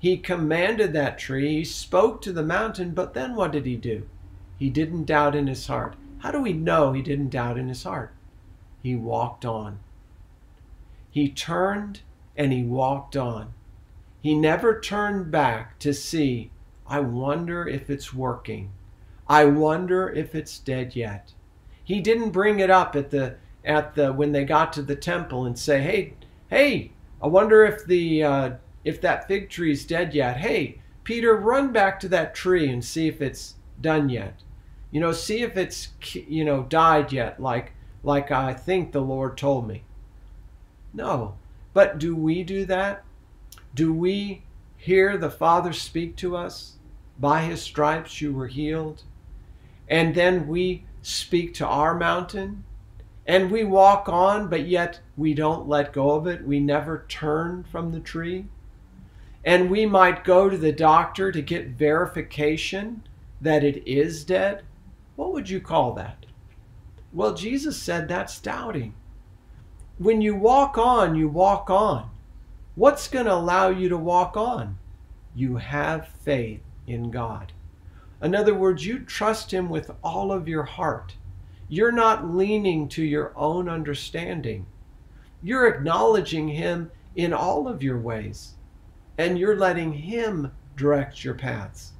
He 0.00 0.16
commanded 0.16 0.94
that 0.94 1.18
tree, 1.18 1.58
he 1.58 1.64
spoke 1.64 2.22
to 2.22 2.32
the 2.32 2.42
mountain, 2.42 2.92
but 2.92 3.12
then 3.12 3.36
what 3.36 3.52
did 3.52 3.66
he 3.66 3.76
do? 3.76 4.08
He 4.58 4.70
didn't 4.70 5.04
doubt 5.04 5.36
in 5.36 5.46
his 5.46 5.66
heart. 5.66 5.94
How 6.20 6.32
do 6.32 6.40
we 6.40 6.54
know 6.54 6.92
he 6.92 7.02
didn't 7.02 7.28
doubt 7.28 7.58
in 7.58 7.68
his 7.68 7.84
heart? 7.84 8.12
he 8.82 8.96
walked 8.96 9.44
on. 9.44 9.78
He 11.10 11.28
turned 11.28 12.00
and 12.34 12.50
he 12.50 12.62
walked 12.62 13.14
on. 13.14 13.52
He 14.22 14.34
never 14.34 14.80
turned 14.80 15.30
back 15.30 15.78
to 15.80 15.92
see, 15.92 16.50
I 16.86 17.00
wonder 17.00 17.68
if 17.68 17.90
it's 17.90 18.14
working. 18.14 18.70
I 19.28 19.44
wonder 19.44 20.08
if 20.08 20.34
it's 20.34 20.58
dead 20.58 20.96
yet. 20.96 21.32
He 21.84 22.00
didn't 22.00 22.30
bring 22.30 22.58
it 22.58 22.70
up 22.70 22.96
at 22.96 23.10
the 23.10 23.36
at 23.64 23.94
the 23.94 24.12
when 24.12 24.32
they 24.32 24.44
got 24.44 24.72
to 24.72 24.82
the 24.82 24.96
temple 24.96 25.44
and 25.44 25.58
say, 25.58 25.82
"Hey, 25.82 26.14
hey, 26.48 26.92
I 27.22 27.26
wonder 27.26 27.64
if 27.64 27.84
the 27.84 28.22
uh, 28.22 28.50
if 28.84 29.00
that 29.00 29.28
fig 29.28 29.50
tree's 29.50 29.84
dead 29.84 30.14
yet. 30.14 30.38
Hey, 30.38 30.80
Peter, 31.04 31.34
run 31.36 31.72
back 31.72 32.00
to 32.00 32.08
that 32.08 32.34
tree 32.34 32.68
and 32.68 32.84
see 32.84 33.08
if 33.08 33.20
it's 33.20 33.54
done 33.80 34.08
yet. 34.08 34.42
You 34.90 35.00
know, 35.00 35.12
see 35.12 35.42
if 35.42 35.56
it's 35.56 35.88
you 36.14 36.44
know 36.44 36.64
died 36.64 37.12
yet, 37.12 37.40
like 37.40 37.72
like 38.02 38.30
I 38.30 38.54
think 38.54 38.92
the 38.92 39.00
Lord 39.00 39.36
told 39.36 39.66
me. 39.66 39.82
No. 40.92 41.36
But 41.72 41.98
do 41.98 42.16
we 42.16 42.42
do 42.42 42.64
that? 42.64 43.04
Do 43.74 43.92
we 43.92 44.42
hear 44.76 45.16
the 45.16 45.30
Father 45.30 45.72
speak 45.72 46.16
to 46.16 46.36
us? 46.36 46.76
By 47.18 47.42
his 47.42 47.62
stripes 47.62 48.20
you 48.20 48.32
were 48.32 48.48
healed. 48.48 49.04
And 49.88 50.14
then 50.14 50.48
we 50.48 50.84
speak 51.02 51.54
to 51.54 51.66
our 51.66 51.94
mountain 51.94 52.64
and 53.26 53.50
we 53.50 53.62
walk 53.62 54.08
on, 54.08 54.48
but 54.48 54.66
yet 54.66 55.00
we 55.16 55.34
don't 55.34 55.68
let 55.68 55.92
go 55.92 56.12
of 56.12 56.26
it. 56.26 56.44
We 56.44 56.58
never 56.58 57.04
turn 57.08 57.64
from 57.70 57.92
the 57.92 58.00
tree. 58.00 58.46
And 59.44 59.70
we 59.70 59.86
might 59.86 60.24
go 60.24 60.50
to 60.50 60.58
the 60.58 60.72
doctor 60.72 61.32
to 61.32 61.40
get 61.40 61.68
verification 61.68 63.02
that 63.40 63.64
it 63.64 63.86
is 63.88 64.24
dead. 64.24 64.62
What 65.16 65.32
would 65.32 65.48
you 65.48 65.60
call 65.60 65.94
that? 65.94 66.26
Well, 67.12 67.34
Jesus 67.34 67.76
said 67.76 68.06
that's 68.06 68.40
doubting. 68.40 68.94
When 69.98 70.20
you 70.20 70.34
walk 70.34 70.78
on, 70.78 71.14
you 71.14 71.28
walk 71.28 71.70
on. 71.70 72.10
What's 72.74 73.08
going 73.08 73.26
to 73.26 73.34
allow 73.34 73.68
you 73.68 73.88
to 73.88 73.96
walk 73.98 74.36
on? 74.36 74.78
You 75.34 75.56
have 75.56 76.08
faith 76.08 76.62
in 76.86 77.10
God. 77.10 77.52
In 78.22 78.34
other 78.34 78.54
words, 78.54 78.86
you 78.86 79.00
trust 79.00 79.52
Him 79.52 79.68
with 79.68 79.90
all 80.02 80.30
of 80.30 80.48
your 80.48 80.64
heart. 80.64 81.16
You're 81.68 81.92
not 81.92 82.28
leaning 82.28 82.88
to 82.88 83.02
your 83.02 83.32
own 83.36 83.68
understanding. 83.68 84.66
You're 85.42 85.66
acknowledging 85.66 86.48
Him 86.48 86.90
in 87.16 87.32
all 87.32 87.66
of 87.66 87.82
your 87.82 87.98
ways, 87.98 88.54
and 89.20 89.38
you're 89.38 89.56
letting 89.56 89.92
Him 89.92 90.50
direct 90.76 91.22
your 91.24 91.34
paths. 91.34 91.92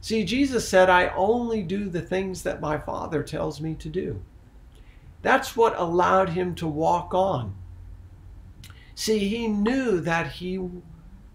See, 0.00 0.24
Jesus 0.24 0.68
said, 0.68 0.88
I 0.88 1.08
only 1.08 1.64
do 1.64 1.88
the 1.88 2.00
things 2.00 2.44
that 2.44 2.60
my 2.60 2.78
Father 2.78 3.24
tells 3.24 3.60
me 3.60 3.74
to 3.74 3.88
do. 3.88 4.22
That's 5.20 5.56
what 5.56 5.76
allowed 5.76 6.28
him 6.28 6.54
to 6.54 6.68
walk 6.68 7.12
on. 7.12 7.56
See, 8.94 9.28
he 9.28 9.48
knew 9.48 9.98
that 9.98 10.34
he, 10.34 10.60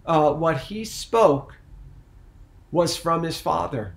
uh, 0.06 0.32
what 0.32 0.58
he 0.58 0.86
spoke 0.86 1.58
was 2.72 2.96
from 2.96 3.24
his 3.24 3.38
Father. 3.38 3.94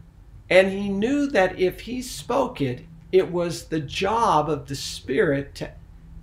And 0.50 0.70
he 0.74 0.90
knew 0.90 1.28
that 1.28 1.58
if 1.58 1.82
he 1.82 2.02
spoke 2.02 2.60
it, 2.60 2.84
it 3.14 3.32
was 3.32 3.68
the 3.68 3.80
job 3.80 4.50
of 4.50 4.68
the 4.68 4.76
Spirit 4.76 5.56
to 5.56 5.72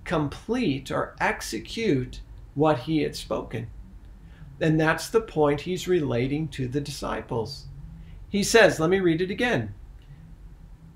complete 0.03 0.91
or 0.91 1.15
execute 1.19 2.21
what 2.53 2.81
he 2.81 3.01
had 3.01 3.15
spoken. 3.15 3.67
And 4.59 4.79
that's 4.79 5.09
the 5.09 5.21
point 5.21 5.61
he's 5.61 5.87
relating 5.87 6.47
to 6.49 6.67
the 6.67 6.81
disciples. 6.81 7.65
He 8.29 8.43
says, 8.43 8.79
let 8.79 8.89
me 8.89 8.99
read 8.99 9.21
it 9.21 9.31
again. 9.31 9.73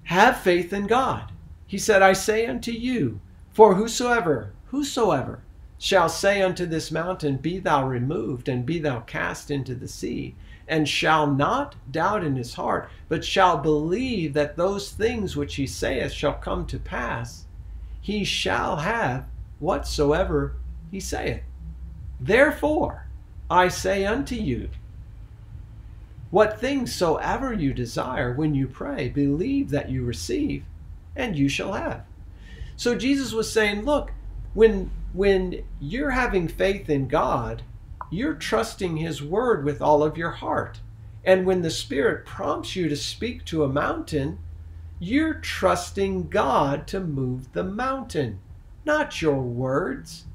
Have 0.04 0.40
faith 0.40 0.74
in 0.74 0.88
God. 0.88 1.32
He 1.68 1.78
said, 1.78 2.02
I 2.02 2.14
say 2.14 2.48
unto 2.48 2.72
you, 2.72 3.20
for 3.52 3.76
whosoever, 3.76 4.54
whosoever 4.68 5.42
shall 5.78 6.10
say 6.10 6.42
unto 6.42 6.66
this 6.66 6.92
mountain, 6.92 7.38
Be 7.38 7.60
thou 7.60 7.88
removed, 7.88 8.50
and 8.50 8.66
be 8.66 8.80
thou 8.80 9.02
cast 9.02 9.52
into 9.52 9.76
the 9.76 9.88
sea, 9.88 10.36
and 10.68 10.88
shall 10.88 11.28
not 11.28 11.76
doubt 11.92 12.24
in 12.24 12.36
his 12.36 12.56
heart, 12.56 12.90
but 13.08 13.24
shall 13.24 13.58
believe 13.58 14.34
that 14.34 14.58
those 14.58 14.92
things 14.92 15.36
which 15.36 15.56
he 15.56 15.68
saith 15.68 16.12
shall 16.12 16.34
come 16.34 16.66
to 16.66 16.80
pass, 16.80 17.46
he 18.02 18.24
shall 18.24 18.78
have 18.78 19.26
whatsoever 19.60 20.56
he 20.92 21.00
saith. 21.00 21.44
Therefore, 22.20 23.06
I 23.50 23.68
say 23.68 24.06
unto 24.06 24.36
you, 24.36 24.70
what 26.30 26.60
things 26.60 26.94
soever 26.94 27.52
you 27.54 27.74
desire 27.74 28.34
when 28.34 28.54
you 28.54 28.68
pray, 28.68 29.10
believe 29.10 29.72
that 29.72 29.90
you 29.90 30.04
receive, 30.04 30.64
and 31.16 31.36
you 31.36 31.50
shall 31.50 31.74
have. 31.74 32.04
So 32.76 32.96
Jesus 32.96 33.34
was 33.34 33.52
saying, 33.52 33.84
look, 33.84 34.12
when 34.54 34.92
when 35.12 35.64
you're 35.80 36.12
having 36.12 36.48
faith 36.48 36.88
in 36.90 37.08
God, 37.08 37.64
you're 38.12 38.36
trusting 38.36 38.98
His 38.98 39.24
Word 39.24 39.66
with 39.66 39.82
all 39.82 40.04
of 40.04 40.18
your 40.18 40.32
heart. 40.32 40.80
And 41.24 41.46
when 41.46 41.62
the 41.62 41.72
Spirit 41.72 42.26
prompts 42.26 42.76
you 42.76 42.88
to 42.88 42.96
speak 42.96 43.44
to 43.46 43.64
a 43.64 43.70
mountain, 43.70 44.40
you're 45.00 45.34
trusting 45.34 46.30
God 46.30 46.86
to 46.88 47.00
move 47.00 47.54
the 47.54 47.64
mountain, 47.64 48.40
not 48.86 49.22
your 49.22 49.42
words, 49.42 50.26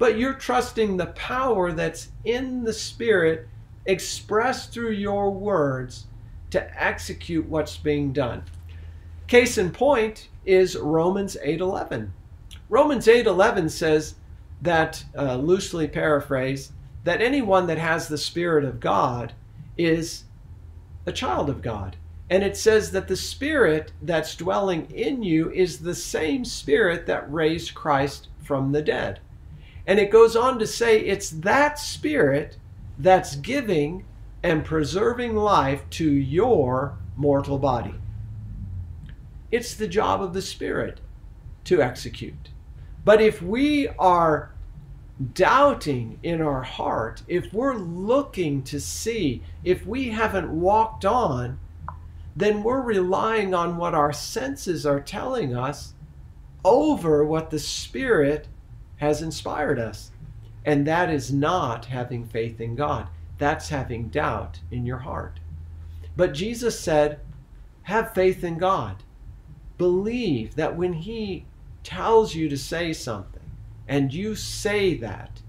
but 0.00 0.18
you're 0.18 0.32
trusting 0.32 0.96
the 0.96 1.08
power 1.08 1.72
that's 1.72 2.08
in 2.24 2.64
the 2.64 2.72
Spirit 2.72 3.46
expressed 3.84 4.72
through 4.72 4.92
your 4.92 5.30
words 5.30 6.06
to 6.48 6.82
execute 6.82 7.46
what's 7.46 7.76
being 7.76 8.10
done. 8.10 8.42
Case 9.26 9.58
in 9.58 9.70
point 9.70 10.30
is 10.46 10.74
Romans 10.74 11.36
8:11. 11.44 12.12
Romans 12.70 13.06
8:11 13.06 13.68
says 13.68 14.14
that 14.62 15.04
uh, 15.14 15.36
loosely 15.36 15.86
paraphrased 15.86 16.72
that 17.04 17.20
anyone 17.20 17.66
that 17.66 17.78
has 17.78 18.08
the 18.08 18.16
spirit 18.16 18.64
of 18.64 18.80
God 18.80 19.34
is 19.76 20.24
a 21.04 21.12
child 21.12 21.50
of 21.50 21.60
God. 21.60 21.96
And 22.30 22.42
it 22.42 22.56
says 22.56 22.90
that 22.92 23.06
the 23.06 23.16
spirit 23.16 23.92
that's 24.00 24.34
dwelling 24.34 24.90
in 24.90 25.22
you 25.22 25.50
is 25.50 25.80
the 25.80 25.94
same 25.94 26.46
spirit 26.46 27.04
that 27.04 27.30
raised 27.30 27.74
Christ 27.74 28.28
from 28.42 28.72
the 28.72 28.80
dead. 28.80 29.20
And 29.90 29.98
it 29.98 30.12
goes 30.12 30.36
on 30.36 30.60
to 30.60 30.68
say 30.68 31.00
it's 31.00 31.30
that 31.30 31.76
spirit 31.76 32.58
that's 32.96 33.34
giving 33.34 34.04
and 34.40 34.64
preserving 34.64 35.34
life 35.34 35.82
to 35.90 36.08
your 36.08 36.96
mortal 37.16 37.58
body. 37.58 37.96
It's 39.50 39.74
the 39.74 39.88
job 39.88 40.22
of 40.22 40.32
the 40.32 40.42
Spirit 40.42 41.00
to 41.64 41.82
execute. 41.82 42.50
But 43.04 43.20
if 43.20 43.42
we 43.42 43.88
are 43.98 44.52
doubting 45.34 46.20
in 46.22 46.40
our 46.40 46.62
heart, 46.62 47.24
if 47.26 47.52
we're 47.52 47.74
looking 47.74 48.62
to 48.62 48.78
see, 48.78 49.42
if 49.64 49.84
we 49.84 50.10
haven't 50.10 50.52
walked 50.52 51.04
on, 51.04 51.58
then 52.36 52.62
we're 52.62 52.80
relying 52.80 53.54
on 53.54 53.76
what 53.76 53.96
our 53.96 54.12
senses 54.12 54.86
are 54.86 55.00
telling 55.00 55.56
us 55.56 55.94
over 56.64 57.24
what 57.24 57.50
the 57.50 57.58
Spirit 57.58 58.46
has 59.00 59.22
inspired 59.22 59.78
us. 59.78 60.10
And 60.64 60.86
that 60.86 61.10
is 61.10 61.32
not 61.32 61.86
having 61.86 62.26
faith 62.26 62.60
in 62.60 62.76
God. 62.76 63.08
That's 63.38 63.70
having 63.70 64.08
doubt 64.08 64.60
in 64.70 64.84
your 64.84 64.98
heart. 64.98 65.40
But 66.16 66.34
Jesus 66.34 66.78
said, 66.78 67.20
have 67.84 68.12
faith 68.14 68.44
in 68.44 68.58
God. 68.58 69.02
Believe 69.78 70.54
that 70.56 70.76
when 70.76 70.92
He 70.92 71.46
tells 71.82 72.34
you 72.34 72.50
to 72.50 72.58
say 72.58 72.92
something 72.92 73.40
and 73.88 74.12
you 74.12 74.34
say 74.34 74.94
that, 74.98 75.40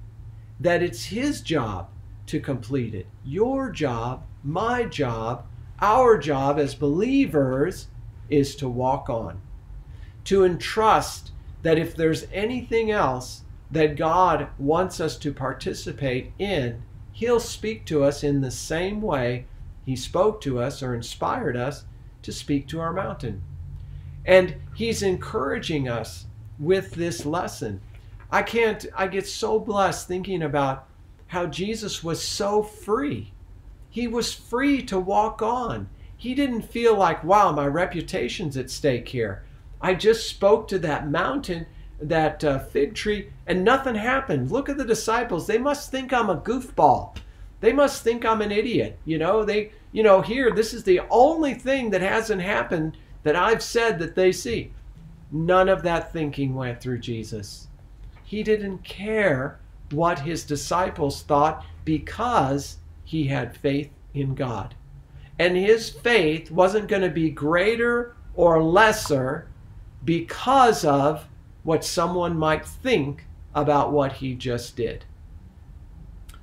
that 0.59 0.81
it's 0.81 1.05
His 1.05 1.41
job 1.41 1.89
to 2.27 2.39
complete 2.39 2.95
it. 2.95 3.07
Your 3.25 3.69
job, 3.69 4.23
my 4.45 4.85
job, 4.85 5.45
our 5.81 6.17
job 6.17 6.57
as 6.57 6.73
believers 6.73 7.87
is 8.29 8.55
to 8.55 8.69
walk 8.69 9.09
on, 9.09 9.41
to 10.23 10.45
entrust 10.45 11.31
that 11.63 11.77
if 11.77 11.95
there's 11.95 12.27
anything 12.33 12.91
else 12.91 13.43
that 13.69 13.95
God 13.95 14.47
wants 14.57 14.99
us 14.99 15.17
to 15.17 15.33
participate 15.33 16.33
in, 16.39 16.81
He'll 17.13 17.39
speak 17.39 17.85
to 17.85 18.03
us 18.03 18.23
in 18.23 18.41
the 18.41 18.51
same 18.51 19.01
way 19.01 19.45
He 19.85 19.95
spoke 19.95 20.41
to 20.41 20.59
us 20.59 20.81
or 20.81 20.95
inspired 20.95 21.55
us 21.55 21.85
to 22.23 22.31
speak 22.31 22.67
to 22.67 22.79
our 22.79 22.93
mountain. 22.93 23.41
And 24.25 24.55
He's 24.75 25.03
encouraging 25.03 25.87
us 25.87 26.25
with 26.59 26.91
this 26.91 27.25
lesson. 27.25 27.81
I 28.31 28.43
can't, 28.43 28.85
I 28.95 29.07
get 29.07 29.27
so 29.27 29.59
blessed 29.59 30.07
thinking 30.07 30.43
about 30.43 30.87
how 31.27 31.45
Jesus 31.45 32.03
was 32.03 32.21
so 32.21 32.63
free. 32.63 33.33
He 33.89 34.07
was 34.07 34.33
free 34.33 34.81
to 34.83 34.99
walk 34.99 35.41
on. 35.41 35.89
He 36.15 36.33
didn't 36.33 36.61
feel 36.61 36.95
like, 36.95 37.23
wow, 37.23 37.51
my 37.51 37.67
reputation's 37.67 38.55
at 38.55 38.69
stake 38.69 39.07
here. 39.09 39.43
I 39.81 39.95
just 39.95 40.29
spoke 40.29 40.67
to 40.69 40.79
that 40.79 41.09
mountain 41.09 41.65
that 41.99 42.43
uh, 42.43 42.59
fig 42.59 42.95
tree 42.95 43.29
and 43.45 43.63
nothing 43.63 43.95
happened. 43.95 44.51
Look 44.51 44.69
at 44.69 44.77
the 44.77 44.85
disciples. 44.85 45.47
They 45.47 45.57
must 45.57 45.91
think 45.91 46.11
I'm 46.11 46.29
a 46.29 46.37
goofball. 46.37 47.15
They 47.59 47.73
must 47.73 48.03
think 48.03 48.25
I'm 48.25 48.41
an 48.41 48.51
idiot. 48.51 48.97
You 49.05 49.19
know, 49.19 49.43
they, 49.43 49.71
you 49.91 50.01
know, 50.03 50.21
here, 50.21 50.51
this 50.51 50.73
is 50.73 50.83
the 50.83 51.01
only 51.09 51.53
thing 51.53 51.91
that 51.91 52.01
hasn't 52.01 52.41
happened 52.41 52.97
that 53.23 53.35
I've 53.35 53.61
said 53.61 53.99
that 53.99 54.15
they 54.15 54.31
see. 54.31 54.71
None 55.31 55.69
of 55.69 55.83
that 55.83 56.11
thinking 56.11 56.55
went 56.55 56.81
through 56.81 56.99
Jesus. 56.99 57.67
He 58.23 58.43
didn't 58.43 58.83
care 58.83 59.59
what 59.91 60.19
his 60.19 60.43
disciples 60.43 61.21
thought 61.23 61.65
because 61.85 62.77
he 63.03 63.27
had 63.27 63.55
faith 63.55 63.91
in 64.13 64.35
God. 64.35 64.73
And 65.37 65.55
his 65.55 65.89
faith 65.89 66.51
wasn't 66.51 66.87
going 66.87 67.01
to 67.01 67.09
be 67.09 67.29
greater 67.29 68.15
or 68.35 68.63
lesser 68.63 69.47
because 70.03 70.83
of 70.83 71.27
what 71.63 71.85
someone 71.85 72.37
might 72.37 72.65
think 72.65 73.25
about 73.53 73.91
what 73.91 74.13
he 74.13 74.33
just 74.33 74.75
did. 74.75 75.05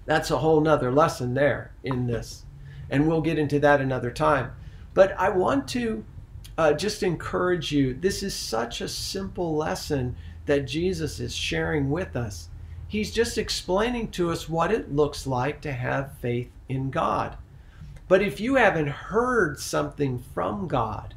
That's 0.07 0.31
a 0.31 0.39
whole 0.39 0.61
nother 0.61 0.93
lesson 0.93 1.35
there 1.35 1.73
in 1.83 2.07
this. 2.07 2.45
And 2.91 3.07
we'll 3.07 3.21
get 3.21 3.39
into 3.39 3.59
that 3.61 3.81
another 3.81 4.11
time. 4.11 4.53
But 4.95 5.13
I 5.19 5.29
want 5.31 5.69
to 5.69 6.05
uh, 6.57 6.73
just 6.73 7.03
encourage 7.03 7.73
you. 7.73 7.95
This 7.95 8.23
is 8.23 8.35
such 8.35 8.81
a 8.81 8.89
simple 8.89 9.55
lesson 9.55 10.17
that 10.47 10.67
Jesus 10.67 11.21
is 11.21 11.35
sharing 11.35 11.91
with 11.91 12.17
us. 12.17 12.49
He's 12.89 13.13
just 13.13 13.37
explaining 13.37 14.11
to 14.13 14.31
us 14.31 14.49
what 14.49 14.73
it 14.73 14.95
looks 14.95 15.27
like 15.27 15.61
to 15.61 15.73
have 15.73 16.17
faith 16.21 16.51
in 16.69 16.91
God. 16.91 17.37
But 18.09 18.23
if 18.23 18.41
you 18.41 18.55
haven't 18.55 18.89
heard 18.89 19.61
something 19.61 20.25
from 20.33 20.67
God 20.69 21.15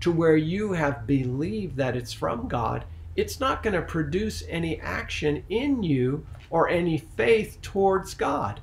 to 0.00 0.10
where 0.10 0.36
you 0.36 0.72
have 0.72 1.06
believed 1.06 1.76
that 1.76 1.96
it's 1.96 2.12
from 2.12 2.48
God, 2.48 2.84
it's 3.16 3.40
not 3.40 3.62
going 3.62 3.74
to 3.74 3.82
produce 3.82 4.42
any 4.48 4.80
action 4.80 5.44
in 5.48 5.82
you 5.82 6.26
or 6.48 6.68
any 6.68 6.98
faith 6.98 7.58
towards 7.62 8.14
God. 8.14 8.60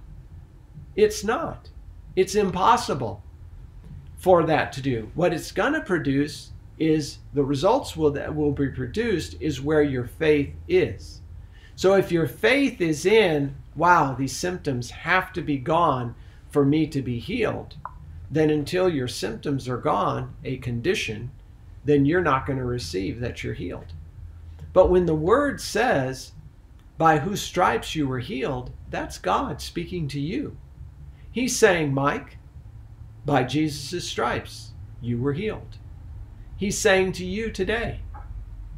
It's 0.96 1.24
not. 1.24 1.70
It's 2.16 2.36
impossible 2.36 3.24
for 4.18 4.44
that 4.44 4.74
to 4.74 4.82
do. 4.82 5.12
What 5.14 5.34
it's 5.34 5.52
going 5.52 5.74
to 5.74 5.82
produce 5.82 6.52
is 6.80 7.20
the 7.34 7.44
results 7.44 7.96
will 7.96 8.12
that 8.12 8.36
will 8.36 8.52
be 8.52 8.70
produced 8.70 9.36
is 9.40 9.62
where 9.62 9.84
your 9.84 10.06
faith 10.06 10.54
is. 10.68 11.22
So 11.76 11.94
if 11.94 12.12
your 12.12 12.28
faith 12.28 12.82
is 12.82 13.06
in, 13.06 13.56
wow, 13.76 14.16
these 14.16 14.36
symptoms 14.36 14.90
have 14.90 15.32
to 15.34 15.42
be 15.42 15.58
gone 15.58 16.16
for 16.50 16.66
me 16.66 16.88
to 16.88 17.02
be 17.02 17.20
healed, 17.20 17.76
then 18.30 18.50
until 18.50 18.90
your 18.90 19.08
symptoms 19.08 19.68
are 19.68 19.78
gone, 19.78 20.36
a 20.44 20.58
condition, 20.58 21.32
then 21.86 22.06
you're 22.06 22.22
not 22.22 22.46
going 22.46 22.60
to 22.60 22.66
receive 22.66 23.20
that 23.20 23.44
you're 23.44 23.54
healed. 23.54 23.94
But 24.74 24.90
when 24.90 25.06
the 25.06 25.16
word 25.16 25.62
says, 25.62 26.34
by 26.98 27.20
whose 27.20 27.42
stripes 27.42 27.96
you 27.96 28.08
were 28.08 28.20
healed, 28.20 28.72
that's 28.90 29.18
God 29.18 29.62
speaking 29.62 30.08
to 30.10 30.20
you. 30.20 30.58
He's 31.32 31.56
saying, 31.56 31.94
Mike, 31.94 32.38
by 33.26 33.44
Jesus' 33.44 34.08
stripes 34.08 34.72
you 35.02 35.20
were 35.20 35.34
healed. 35.34 35.78
He's 36.58 36.78
saying 36.78 37.12
to 37.14 37.26
you 37.26 37.52
today, 37.52 38.00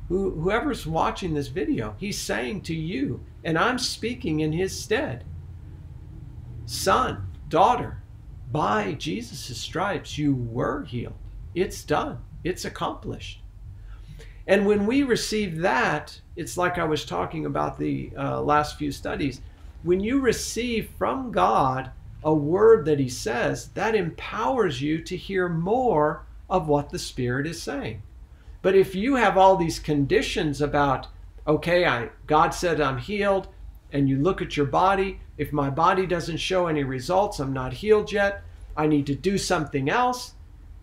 whoever's 0.10 0.86
watching 0.86 1.34
this 1.34 1.48
video, 1.48 1.96
he's 1.98 2.18
saying 2.18 2.62
to 2.64 2.76
you, 2.76 3.24
and 3.44 3.58
I'm 3.58 3.80
speaking 3.80 4.42
in 4.42 4.52
his 4.52 4.78
stead, 4.78 5.24
son, 6.66 7.28
daughter, 7.48 8.02
by 8.52 8.94
Jesus' 8.94 9.58
stripes 9.58 10.18
you 10.18 10.34
were 10.34 10.84
healed. 10.84 11.14
It's 11.54 11.84
done, 11.84 12.20
it's 12.44 12.66
accomplished. 12.66 13.42
And 14.48 14.66
when 14.66 14.88
we 14.88 15.04
receive 15.04 15.60
that, 15.60 16.20
it's 16.36 16.58
like 16.58 16.80
I 16.80 16.84
was 16.84 17.06
talking 17.06 17.46
about 17.46 17.78
the 17.78 18.12
uh, 18.18 18.42
last 18.42 18.78
few 18.78 18.92
studies. 18.92 19.42
When 19.84 20.00
you 20.00 20.20
receive 20.20 20.90
from 20.98 21.32
God 21.32 21.92
a 22.24 22.34
word 22.34 22.86
that 22.86 23.00
He 23.00 23.10
says, 23.10 23.68
that 23.70 23.96
empowers 23.96 24.82
you 24.82 25.02
to 25.04 25.16
hear 25.16 25.48
more 25.48 26.26
of 26.50 26.68
what 26.68 26.90
the 26.90 26.98
Spirit 27.00 27.46
is 27.46 27.62
saying. 27.62 28.02
But 28.62 28.76
if 28.76 28.96
you 28.96 29.16
have 29.16 29.38
all 29.38 29.56
these 29.56 29.80
conditions 29.80 30.62
about, 30.62 31.08
okay, 31.48 31.86
I, 31.86 32.10
God 32.26 32.50
said 32.54 32.82
I'm 32.82 32.98
healed, 32.98 33.48
and 33.92 34.08
you 34.08 34.18
look 34.18 34.42
at 34.42 34.56
your 34.56 34.66
body, 34.66 35.20
if 35.38 35.52
my 35.52 35.70
body 35.70 36.06
doesn't 36.06 36.38
show 36.38 36.68
any 36.68 36.84
results, 36.84 37.40
I'm 37.40 37.54
not 37.54 37.74
healed 37.74 38.12
yet, 38.12 38.44
I 38.78 38.88
need 38.88 39.08
to 39.08 39.16
do 39.16 39.38
something 39.38 39.90
else, 39.90 40.34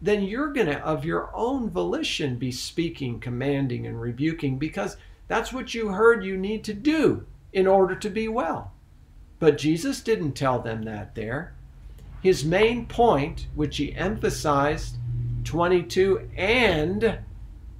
then 0.03 0.23
you're 0.23 0.53
going 0.53 0.67
to, 0.67 0.79
of 0.85 1.05
your 1.05 1.31
own 1.35 1.71
volition, 1.71 2.37
be 2.37 2.53
speaking, 2.53 3.21
commanding, 3.21 3.87
and 3.87 4.01
rebuking 4.01 4.59
because 4.59 4.97
that's 5.29 5.53
what 5.53 5.75
you 5.75 5.89
heard 5.89 6.25
you 6.25 6.37
need 6.37 6.65
to 6.65 6.75
do 6.75 7.27
in 7.53 7.67
order 7.67 7.95
to 7.95 8.11
be 8.11 8.29
well. 8.29 8.73
But 9.39 9.59
Jesus 9.59 10.01
didn't 10.01 10.33
tell 10.33 10.61
them 10.61 10.83
that 10.83 11.15
there. 11.15 11.55
His 12.23 12.45
main 12.45 12.87
point, 12.87 13.47
which 13.55 13.77
he 13.77 13.95
emphasized 13.95 14.97
22 15.45 16.31
and 16.37 17.19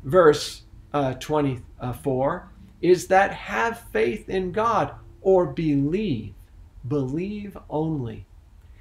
verse 0.05 0.63
uh, 0.93 1.15
24, 1.15 2.49
is 2.81 3.07
that 3.09 3.33
have 3.33 3.81
faith 3.91 4.29
in 4.29 4.53
God 4.53 4.95
or 5.27 5.45
believe. 5.45 6.33
believe 6.87 7.59
only. 7.69 8.25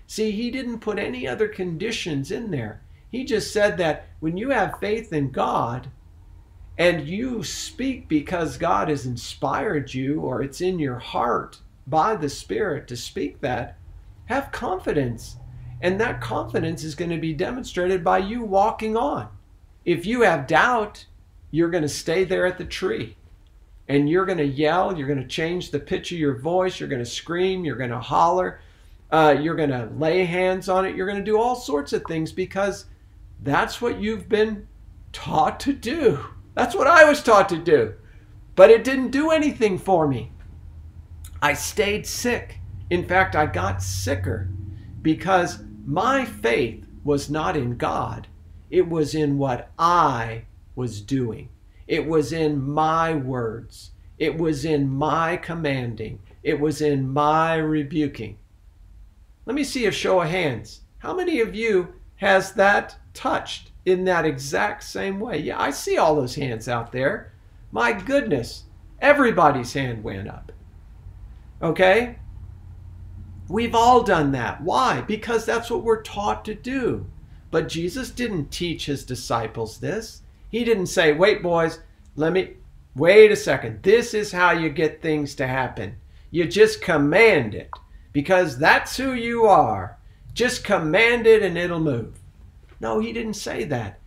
See, 0.06 0.30
he 0.30 0.52
didn't 0.52 0.78
put 0.78 1.00
any 1.00 1.28
other 1.28 1.48
conditions 1.48 2.30
in 2.30 2.52
there. 2.52 2.82
He 3.10 3.26
just 3.26 3.52
said 3.52 3.80
that 3.80 4.06
when 4.20 4.38
you 4.38 4.52
have 4.52 4.80
faith 4.80 5.12
in 5.12 5.32
God 5.32 5.88
and 6.78 7.08
you 7.08 7.44
speak 7.44 8.08
because 8.08 8.60
God 8.60 8.90
has 8.90 9.08
inspired 9.08 9.92
you 9.96 10.22
or 10.22 10.44
it's 10.44 10.62
in 10.62 10.78
your 10.78 11.00
heart 11.00 11.62
by 11.88 12.16
the 12.16 12.30
Spirit 12.30 12.88
to 12.90 12.96
speak 12.96 13.42
that, 13.42 13.80
have 14.26 14.52
confidence. 14.52 15.38
And 15.82 16.00
that 16.00 16.22
confidence 16.22 16.84
is 16.84 16.94
going 16.94 17.10
to 17.10 17.18
be 17.18 17.34
demonstrated 17.34 18.04
by 18.04 18.20
you 18.20 18.44
walking 18.44 18.96
on. 18.96 19.30
If 19.84 20.06
you 20.06 20.22
have 20.22 20.46
doubt, 20.46 21.08
you're 21.50 21.72
going 21.72 21.82
to 21.82 21.90
stay 21.90 22.24
there 22.24 22.46
at 22.46 22.60
the 22.60 22.66
tree 22.66 23.18
and 23.88 24.10
you're 24.10 24.26
going 24.26 24.38
to 24.38 24.46
yell, 24.46 24.98
you're 24.98 25.08
going 25.08 25.22
to 25.22 25.28
change 25.28 25.72
the 25.72 25.80
pitch 25.80 26.12
of 26.12 26.18
your 26.18 26.38
voice, 26.38 26.80
you're 26.80 26.90
going 26.90 27.04
to 27.04 27.10
scream, 27.10 27.64
you're 27.64 27.76
going 27.76 27.92
to 27.92 28.00
holler, 28.00 28.62
uh, 29.12 29.36
you're 29.40 29.56
going 29.56 29.70
to 29.70 29.90
lay 29.98 30.26
hands 30.26 30.68
on 30.70 30.86
it, 30.86 30.96
you're 30.96 31.08
going 31.08 31.20
to 31.20 31.24
do 31.24 31.40
all 31.40 31.56
sorts 31.56 31.94
of 31.94 32.04
things 32.06 32.32
because 32.32 32.86
that's 33.44 33.82
what 33.82 34.00
you've 34.00 34.28
been 34.28 34.68
taught 35.14 35.60
to 35.62 35.74
do. 35.74 36.20
That's 36.56 36.76
what 36.76 36.88
I 36.88 37.06
was 37.06 37.22
taught 37.22 37.50
to 37.50 37.58
do. 37.58 37.94
But 38.56 38.70
it 38.70 38.84
didn't 38.84 39.12
do 39.12 39.32
anything 39.32 39.78
for 39.78 40.08
me. 40.08 40.32
I 41.42 41.54
stayed 41.54 42.08
sick. 42.08 42.60
In 42.90 43.06
fact, 43.06 43.36
I 43.36 43.46
got 43.46 43.84
sicker 43.84 44.50
because 45.02 45.60
my 45.86 46.26
faith 46.26 46.88
was 47.04 47.30
not 47.30 47.56
in 47.56 47.78
God, 47.78 48.28
it 48.72 48.90
was 48.90 49.14
in 49.14 49.38
what 49.38 49.70
I 49.78 50.46
was 50.76 51.02
doing. 51.02 51.50
It 51.88 52.06
was 52.06 52.34
in 52.34 52.62
my 52.62 53.14
words. 53.14 53.92
It 54.18 54.38
was 54.38 54.66
in 54.66 54.90
my 54.90 55.38
commanding. 55.38 56.20
It 56.42 56.60
was 56.60 56.82
in 56.82 57.10
my 57.12 57.56
rebuking. 57.56 58.38
Let 59.46 59.56
me 59.56 59.64
see 59.64 59.86
a 59.86 59.92
show 59.92 60.22
of 60.22 60.30
hands. 60.30 60.82
How 61.00 61.14
many 61.14 61.40
of 61.42 61.54
you 61.54 61.94
has 62.16 62.54
that 62.54 62.98
touched 63.14 63.72
in 63.86 64.04
that 64.06 64.26
exact 64.26 64.84
same 64.84 65.20
way? 65.20 65.38
Yeah, 65.38 65.60
I 65.62 65.70
see 65.70 65.98
all 65.98 66.16
those 66.16 66.36
hands 66.36 66.68
out 66.68 66.92
there. 66.92 67.34
My 67.72 67.94
goodness, 67.94 68.64
everybody's 69.02 69.74
hand 69.74 70.04
went 70.04 70.28
up. 70.28 70.52
Okay? 71.62 72.18
We've 73.48 73.76
all 73.76 74.02
done 74.02 74.32
that. 74.32 74.62
Why? 74.62 75.02
Because 75.02 75.46
that's 75.46 75.70
what 75.70 75.84
we're 75.84 76.02
taught 76.02 76.44
to 76.46 76.56
do. 76.56 77.06
But 77.52 77.70
Jesus 77.70 78.10
didn't 78.10 78.52
teach 78.52 78.88
his 78.88 79.06
disciples 79.06 79.78
this. 79.78 80.24
He 80.56 80.64
didn't 80.64 80.88
say, 80.88 81.12
wait, 81.12 81.44
boys, 81.44 81.82
let 82.16 82.32
me, 82.32 82.52
wait 82.96 83.30
a 83.30 83.36
second. 83.36 83.84
This 83.84 84.14
is 84.14 84.32
how 84.32 84.52
you 84.52 84.70
get 84.70 85.02
things 85.02 85.36
to 85.36 85.48
happen. 85.48 85.98
You 86.32 86.46
just 86.46 86.82
command 86.82 87.54
it 87.54 87.70
because 88.14 88.58
that's 88.58 88.96
who 88.96 89.12
you 89.12 89.44
are. 89.44 89.98
Just 90.34 90.64
command 90.64 91.28
it 91.28 91.44
and 91.44 91.58
it'll 91.58 91.82
move. 91.82 92.22
No, 92.80 93.00
he 93.00 93.12
didn't 93.12 93.34
say 93.34 93.66
that. 93.66 94.00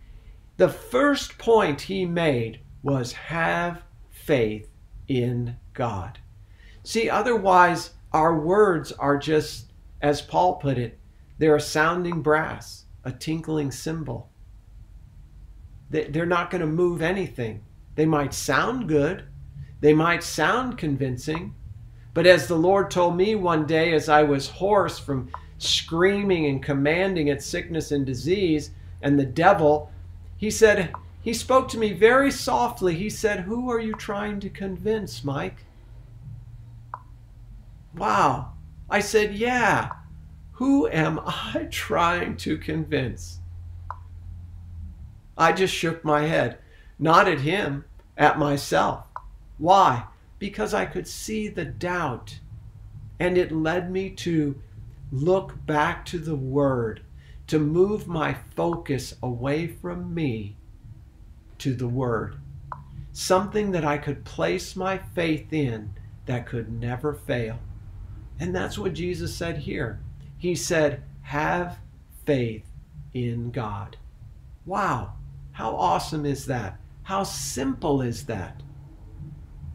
The 0.57 0.69
first 0.69 1.37
point 1.37 1.81
he 1.81 2.03
made 2.03 2.61
was 2.81 3.13
have 3.13 3.83
faith 4.09 4.71
in 5.07 5.55
God. 5.75 6.17
See, 6.81 7.11
otherwise, 7.11 7.91
our 8.11 8.39
words 8.39 8.91
are 8.93 9.19
just, 9.19 9.71
as 10.01 10.23
Paul 10.23 10.55
put 10.55 10.79
it, 10.79 10.97
they're 11.37 11.57
a 11.57 11.61
sounding 11.61 12.23
brass, 12.23 12.85
a 13.03 13.11
tinkling 13.11 13.69
cymbal. 13.69 14.28
They're 15.89 16.25
not 16.25 16.51
going 16.51 16.61
to 16.61 16.67
move 16.67 17.01
anything. 17.01 17.63
They 17.95 18.05
might 18.05 18.33
sound 18.33 18.87
good, 18.87 19.23
they 19.81 19.93
might 19.93 20.23
sound 20.23 20.77
convincing, 20.77 21.55
but 22.13 22.25
as 22.25 22.47
the 22.47 22.57
Lord 22.57 22.91
told 22.91 23.17
me 23.17 23.35
one 23.35 23.65
day 23.65 23.93
as 23.93 24.09
I 24.09 24.23
was 24.23 24.49
hoarse 24.49 24.99
from 24.99 25.31
screaming 25.57 26.45
and 26.45 26.63
commanding 26.63 27.29
at 27.29 27.41
sickness 27.41 27.91
and 27.91 28.05
disease 28.05 28.71
and 29.01 29.19
the 29.19 29.25
devil, 29.25 29.91
he 30.37 30.49
said, 30.49 30.93
he 31.21 31.33
spoke 31.33 31.67
to 31.69 31.77
me 31.77 31.93
very 31.93 32.31
softly. 32.31 32.95
He 32.95 33.09
said, 33.09 33.41
Who 33.41 33.69
are 33.69 33.79
you 33.79 33.93
trying 33.93 34.39
to 34.39 34.49
convince, 34.49 35.23
Mike? 35.23 35.65
Wow. 37.95 38.53
I 38.89 39.01
said, 39.01 39.35
Yeah. 39.35 39.91
Who 40.53 40.87
am 40.87 41.19
I 41.25 41.67
trying 41.71 42.37
to 42.37 42.57
convince? 42.57 43.38
I 45.39 45.53
just 45.53 45.73
shook 45.73 46.03
my 46.03 46.23
head, 46.27 46.57
not 46.99 47.29
at 47.29 47.39
him, 47.39 47.85
at 48.17 48.37
myself. 48.37 49.05
Why? 49.57 50.03
Because 50.37 50.73
I 50.73 50.85
could 50.85 51.07
see 51.07 51.47
the 51.47 51.63
doubt. 51.63 52.39
And 53.19 53.37
it 53.37 53.53
led 53.53 53.89
me 53.89 54.09
to 54.11 54.61
look 55.11 55.65
back 55.65 56.05
to 56.07 56.19
the 56.19 56.35
Word, 56.35 57.01
to 57.47 57.57
move 57.57 58.05
my 58.05 58.35
focus 58.55 59.15
away 59.23 59.67
from 59.67 60.13
me 60.13 60.57
to 61.59 61.73
the 61.73 61.87
Word. 61.87 62.35
Something 63.13 63.71
that 63.71 63.85
I 63.85 63.97
could 63.97 64.25
place 64.25 64.75
my 64.75 64.97
faith 64.97 65.53
in 65.53 65.93
that 66.25 66.47
could 66.47 66.69
never 66.69 67.13
fail. 67.13 67.59
And 68.41 68.53
that's 68.53 68.77
what 68.77 68.93
Jesus 68.93 69.33
said 69.33 69.59
here. 69.59 70.01
He 70.37 70.53
said, 70.53 71.03
Have 71.21 71.79
faith 72.25 72.65
in 73.13 73.51
God. 73.51 73.95
Wow. 74.65 75.13
How 75.59 75.75
awesome 75.75 76.25
is 76.25 76.45
that? 76.45 76.79
How 77.03 77.23
simple 77.23 78.01
is 78.01 78.27
that? 78.27 78.63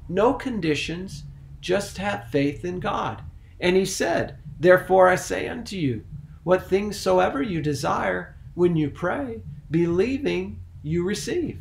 No 0.08 0.32
conditions, 0.32 1.24
just 1.60 1.98
have 1.98 2.30
faith 2.30 2.64
in 2.64 2.80
God. 2.80 3.20
And 3.60 3.76
he 3.76 3.84
said, 3.84 4.38
Therefore 4.58 5.08
I 5.08 5.16
say 5.16 5.46
unto 5.46 5.76
you, 5.76 6.02
what 6.42 6.70
things 6.70 6.96
soever 6.98 7.42
you 7.42 7.60
desire 7.60 8.34
when 8.54 8.76
you 8.76 8.88
pray, 8.88 9.42
believing 9.70 10.58
you 10.82 11.04
receive. 11.04 11.60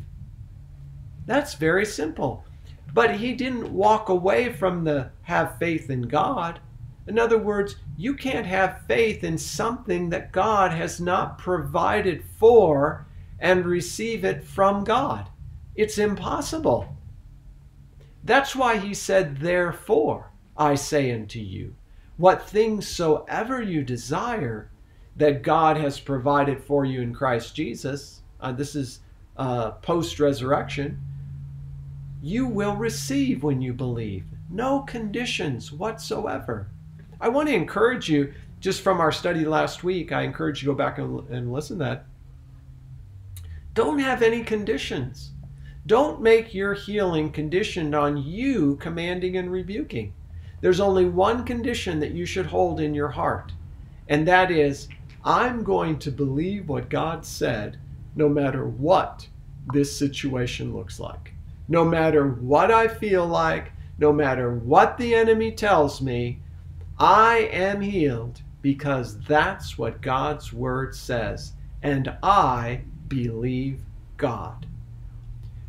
That's 1.26 1.52
very 1.52 1.84
simple. 1.84 2.46
But 2.94 3.16
he 3.16 3.34
didn't 3.34 3.74
walk 3.74 4.08
away 4.08 4.54
from 4.54 4.84
the 4.84 5.10
have 5.24 5.58
faith 5.58 5.90
in 5.90 6.00
God. 6.00 6.60
In 7.06 7.18
other 7.18 7.36
words, 7.36 7.76
you 7.98 8.14
can't 8.14 8.46
have 8.46 8.86
faith 8.88 9.22
in 9.22 9.36
something 9.36 10.08
that 10.08 10.32
God 10.32 10.72
has 10.72 10.98
not 10.98 11.36
provided 11.36 12.24
for 12.38 13.06
and 13.38 13.64
receive 13.64 14.24
it 14.24 14.44
from 14.44 14.84
God. 14.84 15.28
It's 15.74 15.98
impossible. 15.98 16.96
That's 18.22 18.56
why 18.56 18.78
he 18.78 18.94
said, 18.94 19.38
Therefore, 19.38 20.30
I 20.56 20.76
say 20.76 21.12
unto 21.12 21.40
you, 21.40 21.74
what 22.16 22.48
things 22.48 22.86
soever 22.86 23.60
you 23.60 23.82
desire 23.82 24.70
that 25.16 25.42
God 25.42 25.76
has 25.76 26.00
provided 26.00 26.62
for 26.62 26.84
you 26.84 27.00
in 27.00 27.12
Christ 27.12 27.54
Jesus, 27.54 28.22
uh, 28.40 28.52
this 28.52 28.74
is 28.74 29.00
uh, 29.36 29.72
post 29.72 30.20
resurrection, 30.20 31.00
you 32.22 32.46
will 32.46 32.76
receive 32.76 33.42
when 33.42 33.60
you 33.60 33.72
believe. 33.72 34.24
No 34.48 34.80
conditions 34.80 35.72
whatsoever. 35.72 36.68
I 37.20 37.28
want 37.28 37.48
to 37.48 37.54
encourage 37.54 38.08
you, 38.08 38.32
just 38.60 38.80
from 38.80 39.00
our 39.00 39.12
study 39.12 39.44
last 39.44 39.84
week, 39.84 40.12
I 40.12 40.22
encourage 40.22 40.62
you 40.62 40.68
to 40.68 40.72
go 40.72 40.78
back 40.78 40.98
and, 40.98 41.28
and 41.28 41.52
listen 41.52 41.78
to 41.78 41.84
that 41.84 42.06
don't 43.74 43.98
have 43.98 44.22
any 44.22 44.42
conditions. 44.42 45.32
Don't 45.86 46.22
make 46.22 46.54
your 46.54 46.74
healing 46.74 47.30
conditioned 47.30 47.94
on 47.94 48.16
you 48.16 48.76
commanding 48.76 49.36
and 49.36 49.50
rebuking. 49.50 50.14
There's 50.60 50.80
only 50.80 51.04
one 51.04 51.44
condition 51.44 52.00
that 52.00 52.12
you 52.12 52.24
should 52.24 52.46
hold 52.46 52.80
in 52.80 52.94
your 52.94 53.10
heart, 53.10 53.52
and 54.08 54.26
that 54.26 54.50
is 54.50 54.88
I'm 55.24 55.62
going 55.62 55.98
to 55.98 56.10
believe 56.10 56.68
what 56.68 56.88
God 56.88 57.26
said 57.26 57.78
no 58.14 58.28
matter 58.28 58.64
what 58.64 59.28
this 59.72 59.96
situation 59.96 60.74
looks 60.74 61.00
like. 61.00 61.32
No 61.68 61.84
matter 61.84 62.28
what 62.28 62.70
I 62.70 62.88
feel 62.88 63.26
like, 63.26 63.72
no 63.98 64.12
matter 64.12 64.54
what 64.54 64.98
the 64.98 65.14
enemy 65.14 65.52
tells 65.52 66.00
me, 66.00 66.38
I 66.98 67.48
am 67.52 67.80
healed 67.80 68.40
because 68.62 69.18
that's 69.20 69.76
what 69.76 70.00
God's 70.00 70.52
word 70.52 70.94
says. 70.94 71.52
And 71.82 72.16
I 72.22 72.82
believe 73.14 73.80
God. 74.16 74.66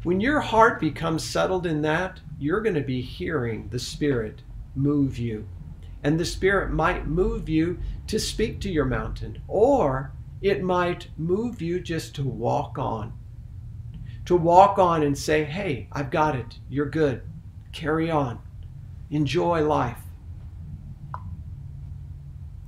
When 0.03 0.19
your 0.19 0.39
heart 0.39 0.79
becomes 0.79 1.23
settled 1.23 1.65
in 1.65 1.81
that, 1.83 2.19
you're 2.39 2.61
going 2.61 2.75
to 2.75 2.81
be 2.81 3.01
hearing 3.01 3.69
the 3.69 3.79
Spirit 3.79 4.41
move 4.75 5.17
you. 5.17 5.47
And 6.03 6.19
the 6.19 6.25
Spirit 6.25 6.71
might 6.71 7.07
move 7.07 7.49
you 7.49 7.79
to 8.07 8.19
speak 8.19 8.59
to 8.61 8.69
your 8.69 8.85
mountain, 8.85 9.41
or 9.47 10.11
it 10.41 10.63
might 10.63 11.07
move 11.17 11.61
you 11.61 11.79
just 11.79 12.13
to 12.15 12.23
walk 12.23 12.77
on. 12.77 13.13
To 14.25 14.35
walk 14.35 14.77
on 14.79 15.03
and 15.03 15.17
say, 15.17 15.43
hey, 15.43 15.87
I've 15.91 16.11
got 16.11 16.35
it. 16.35 16.59
You're 16.69 16.89
good. 16.89 17.21
Carry 17.71 18.11
on. 18.11 18.39
Enjoy 19.09 19.65
life. 19.65 20.01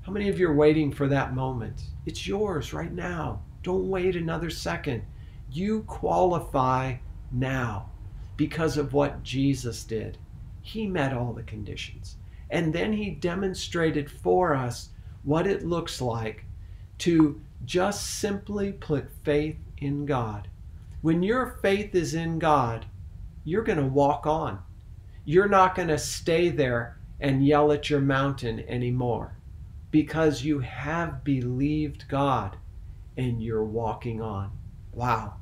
How 0.04 0.12
many 0.12 0.30
of 0.30 0.40
you 0.40 0.50
are 0.50 0.56
waiting 0.56 0.92
for 0.92 1.08
that 1.08 1.36
moment? 1.36 1.84
It's 2.06 2.26
yours 2.26 2.74
right 2.74 2.94
now. 2.94 3.42
Don't 3.68 3.90
wait 3.90 4.16
another 4.16 4.50
second. 4.50 5.04
You 5.52 5.84
qualify 5.88 6.96
now 7.34 7.90
because 8.38 8.78
of 8.78 8.94
what 8.94 9.24
Jesus 9.24 9.84
did. 9.84 10.18
He 10.62 10.88
met 10.88 11.12
all 11.12 11.34
the 11.34 11.44
conditions. 11.44 12.16
And 12.50 12.72
then 12.72 12.94
he 12.94 13.10
demonstrated 13.10 14.10
for 14.10 14.56
us 14.56 14.92
what 15.26 15.46
it 15.46 15.66
looks 15.66 16.00
like 16.00 16.46
to 17.00 17.42
just 17.66 18.20
simply 18.20 18.72
put 18.72 19.12
faith 19.26 19.58
in 19.80 20.06
God. 20.06 20.48
When 21.02 21.22
your 21.22 21.60
faith 21.62 21.94
is 21.94 22.14
in 22.14 22.40
God, 22.40 22.86
you're 23.44 23.66
going 23.66 23.80
to 23.80 23.84
walk 23.84 24.26
on. 24.26 24.60
You're 25.26 25.50
not 25.50 25.76
going 25.76 25.90
to 25.90 25.98
stay 25.98 26.48
there 26.48 26.98
and 27.20 27.46
yell 27.46 27.74
at 27.74 27.90
your 27.90 28.00
mountain 28.00 28.64
anymore 28.70 29.36
because 29.92 30.46
you 30.46 30.60
have 30.60 31.26
believed 31.26 32.08
God 32.08 32.56
and 33.18 33.42
you're 33.42 33.66
walking 33.66 34.22
on. 34.22 34.52
Wow. 34.94 35.34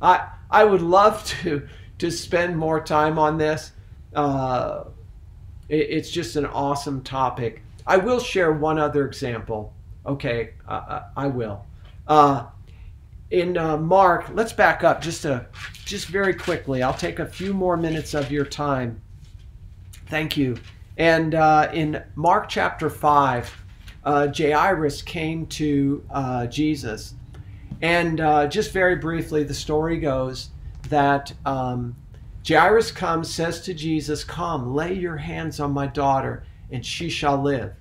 I 0.00 0.28
I 0.50 0.64
would 0.64 0.82
love 0.82 1.24
to 1.42 1.66
to 1.98 2.10
spend 2.10 2.56
more 2.56 2.80
time 2.80 3.18
on 3.18 3.38
this. 3.38 3.72
Uh, 4.14 4.84
it, 5.68 5.90
it's 5.90 6.10
just 6.10 6.36
an 6.36 6.46
awesome 6.46 7.02
topic. 7.02 7.62
I 7.86 7.96
will 7.96 8.20
share 8.20 8.52
one 8.52 8.78
other 8.78 9.06
example. 9.06 9.72
Okay, 10.04 10.50
uh, 10.68 11.02
I 11.16 11.26
will. 11.26 11.64
Uh, 12.06 12.46
in 13.30 13.56
uh, 13.56 13.76
Mark, 13.76 14.30
let's 14.34 14.52
back 14.52 14.84
up 14.84 15.00
just 15.00 15.24
a 15.24 15.46
just 15.84 16.06
very 16.08 16.34
quickly. 16.34 16.82
I'll 16.82 16.94
take 16.94 17.18
a 17.18 17.26
few 17.26 17.52
more 17.52 17.76
minutes 17.76 18.14
of 18.14 18.30
your 18.30 18.44
time. 18.44 19.00
Thank 20.06 20.36
you. 20.36 20.56
And 20.96 21.34
uh, 21.34 21.70
in 21.72 22.02
Mark 22.14 22.48
chapter 22.48 22.88
five, 22.88 23.52
uh, 24.06 24.28
Jairus 24.34 25.02
came 25.02 25.46
to 25.48 26.02
uh, 26.10 26.46
Jesus 26.46 27.14
and 27.82 28.20
uh, 28.20 28.46
just 28.46 28.72
very 28.72 28.96
briefly, 28.96 29.44
the 29.44 29.54
story 29.54 29.98
goes 29.98 30.50
that 30.88 31.32
um, 31.44 31.94
Jairus 32.46 32.90
comes, 32.90 33.32
says 33.32 33.60
to 33.62 33.74
Jesus, 33.74 34.24
Come, 34.24 34.74
lay 34.74 34.94
your 34.94 35.16
hands 35.16 35.60
on 35.60 35.72
my 35.72 35.86
daughter, 35.86 36.44
and 36.70 36.84
she 36.84 37.10
shall 37.10 37.40
live. 37.40 37.74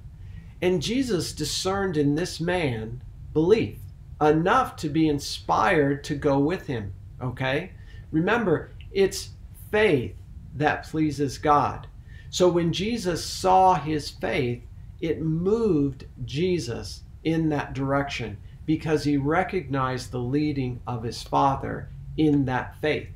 And 0.61 0.81
Jesus 0.81 1.33
discerned 1.33 1.97
in 1.97 2.15
this 2.15 2.39
man 2.39 3.01
belief 3.33 3.77
enough 4.21 4.75
to 4.77 4.89
be 4.89 5.07
inspired 5.07 6.03
to 6.05 6.15
go 6.15 6.39
with 6.39 6.67
him. 6.67 6.93
Okay? 7.21 7.71
Remember, 8.11 8.71
it's 8.91 9.29
faith 9.71 10.15
that 10.55 10.85
pleases 10.85 11.37
God. 11.37 11.87
So 12.29 12.49
when 12.49 12.73
Jesus 12.73 13.23
saw 13.23 13.75
his 13.75 14.09
faith, 14.09 14.61
it 15.01 15.21
moved 15.21 16.05
Jesus 16.25 17.03
in 17.23 17.49
that 17.49 17.73
direction 17.73 18.37
because 18.65 19.03
he 19.03 19.17
recognized 19.17 20.11
the 20.11 20.19
leading 20.19 20.79
of 20.87 21.03
his 21.03 21.21
father 21.21 21.89
in 22.17 22.45
that 22.45 22.75
faith. 22.81 23.09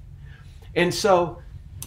And 0.75 0.93
so 0.93 1.41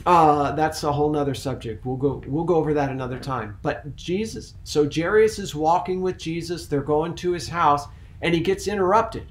uh, 0.04 0.52
that's 0.52 0.82
a 0.82 0.92
whole 0.92 1.10
nother 1.10 1.34
subject. 1.34 1.84
We'll 1.84 1.96
go 1.96 2.22
we'll 2.26 2.44
go 2.44 2.56
over 2.56 2.74
that 2.74 2.90
another 2.90 3.18
time. 3.18 3.58
But 3.62 3.94
Jesus, 3.94 4.54
so 4.64 4.88
Jairus 4.92 5.38
is 5.38 5.54
walking 5.54 6.00
with 6.02 6.18
Jesus. 6.18 6.66
They're 6.66 6.80
going 6.80 7.14
to 7.16 7.32
his 7.32 7.48
house, 7.48 7.86
and 8.20 8.34
he 8.34 8.40
gets 8.40 8.66
interrupted. 8.66 9.26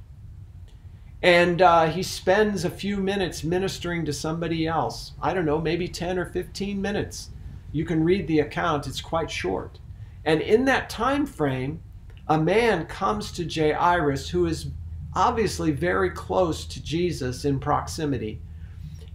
And 1.24 1.62
uh, 1.62 1.88
he 1.88 2.01
spends 2.01 2.66
a 2.66 2.70
few 2.70 2.97
minutes 2.97 3.43
ministering 3.43 4.05
to 4.05 4.14
somebody 4.14 4.66
else. 4.66 5.12
I 5.22 5.34
don't 5.34 5.45
know, 5.45 5.62
maybe 5.62 5.88
10 5.88 6.18
or 6.18 6.26
15 6.26 6.82
minutes. 6.82 7.30
You 7.72 7.86
can 7.86 8.03
read 8.03 8.28
the 8.28 8.39
account, 8.39 8.88
it's 8.88 9.01
quite 9.01 9.30
short. 9.30 9.78
And 10.26 10.42
in 10.42 10.66
that 10.66 10.90
time 10.90 11.26
frame, 11.26 11.82
a 12.28 12.40
man 12.40 12.86
comes 12.86 13.32
to 13.34 13.48
Jairus 13.48 14.30
who 14.30 14.46
is 14.46 14.68
obviously 15.16 15.72
very 15.72 16.10
close 16.10 16.66
to 16.66 16.82
Jesus 16.82 17.44
in 17.44 17.60
proximity. 17.60 18.42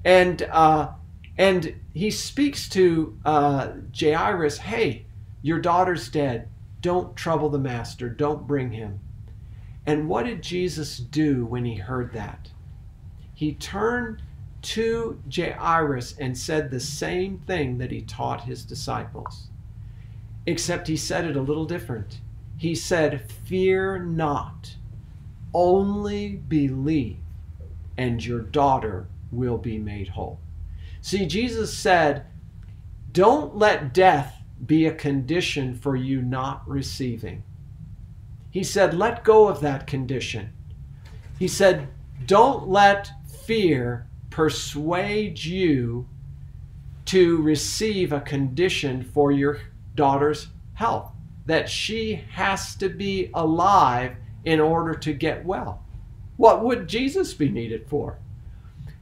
And, 0.05 0.43
uh, 0.43 0.91
and 1.39 1.75
he 1.95 2.11
speaks 2.11 2.69
to 2.71 3.19
uh, 3.25 3.73
Jairus, 3.99 4.59
hey, 4.59 5.07
your 5.43 5.61
daughter's 5.61 6.09
dead. 6.09 6.49
Don't 6.81 7.17
trouble 7.17 7.49
the 7.49 7.59
master. 7.59 8.09
Don't 8.09 8.47
bring 8.47 8.73
him. 8.73 9.01
And 9.87 10.09
what 10.09 10.27
did 10.27 10.43
Jesus 10.43 10.99
do 10.99 11.47
when 11.47 11.65
he 11.65 11.77
heard 11.77 12.13
that? 12.13 12.51
He 13.35 13.55
turned 13.55 14.23
to 14.63 15.21
Jairus 15.33 16.17
and 16.19 16.37
said 16.37 16.71
the 16.71 16.81
same 16.81 17.39
thing 17.47 17.79
that 17.79 17.93
he 17.93 18.03
taught 18.03 18.45
his 18.45 18.65
disciples, 18.65 19.49
except 20.47 20.89
he 20.89 20.97
said 20.97 21.25
it 21.25 21.37
a 21.37 21.41
little 21.43 21.67
different 21.67 22.21
he 22.57 22.75
said, 22.75 23.31
Fear 23.45 24.01
not, 24.01 24.77
only 25.53 26.37
believe, 26.37 27.19
and 27.97 28.25
your 28.25 28.41
daughter 28.41 29.09
will 29.31 29.59
be 29.59 29.79
made 29.79 30.09
whole. 30.09 30.41
See, 31.03 31.27
Jesus 31.27 31.77
said, 31.77 32.27
Don't 33.13 33.57
let 33.57 33.93
death 33.93 34.43
be 34.65 34.87
a 34.87 34.95
condition 34.95 35.75
for 35.75 35.97
you 35.97 36.23
not 36.23 36.67
receiving. 36.67 37.43
He 38.51 38.65
said, 38.65 38.95
Let 38.95 39.25
go 39.25 39.49
of 39.49 39.61
that 39.61 39.87
condition. 39.87 40.53
He 41.39 41.49
said, 41.49 41.89
Don't 42.25 42.69
let 42.69 43.11
fear 43.45 44.07
persuade 44.31 45.45
you 45.45 46.09
to 47.05 47.41
receive 47.43 48.13
a 48.13 48.21
condition 48.21 49.05
for 49.05 49.31
your 49.31 49.61
daughter's 49.97 50.49
health 50.75 51.11
that 51.47 51.69
she 51.69 52.15
has 52.33 52.75
to 52.77 52.89
be 52.89 53.31
alive 53.35 54.17
in 54.45 54.61
order 54.61 54.95
to 54.95 55.13
get 55.13 55.45
well. 55.45 55.83
What 56.37 56.63
would 56.63 56.89
Jesus 56.89 57.35
be 57.35 57.49
needed 57.49 57.89
for? 57.89 58.19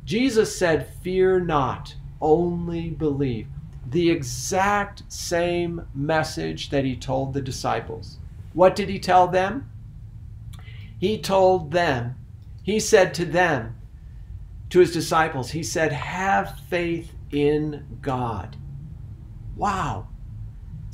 Jesus 0.04 0.56
said, 0.56 0.88
Fear 1.02 1.40
not, 1.40 1.94
only 2.20 2.90
believe. 2.90 3.48
The 3.86 4.10
exact 4.10 5.02
same 5.08 5.86
message 5.94 6.70
that 6.70 6.84
he 6.84 6.96
told 6.96 7.32
the 7.32 7.42
disciples. 7.42 8.18
What 8.52 8.76
did 8.76 8.88
he 8.88 8.98
tell 8.98 9.26
them? 9.26 9.70
He 10.98 11.18
told 11.18 11.72
them, 11.72 12.16
he 12.62 12.80
said 12.80 13.12
to 13.14 13.24
them, 13.24 13.76
to 14.70 14.80
his 14.80 14.92
disciples, 14.92 15.50
he 15.50 15.62
said, 15.62 15.92
Have 15.92 16.58
faith 16.68 17.14
in 17.30 17.98
God. 18.00 18.56
Wow. 19.56 20.08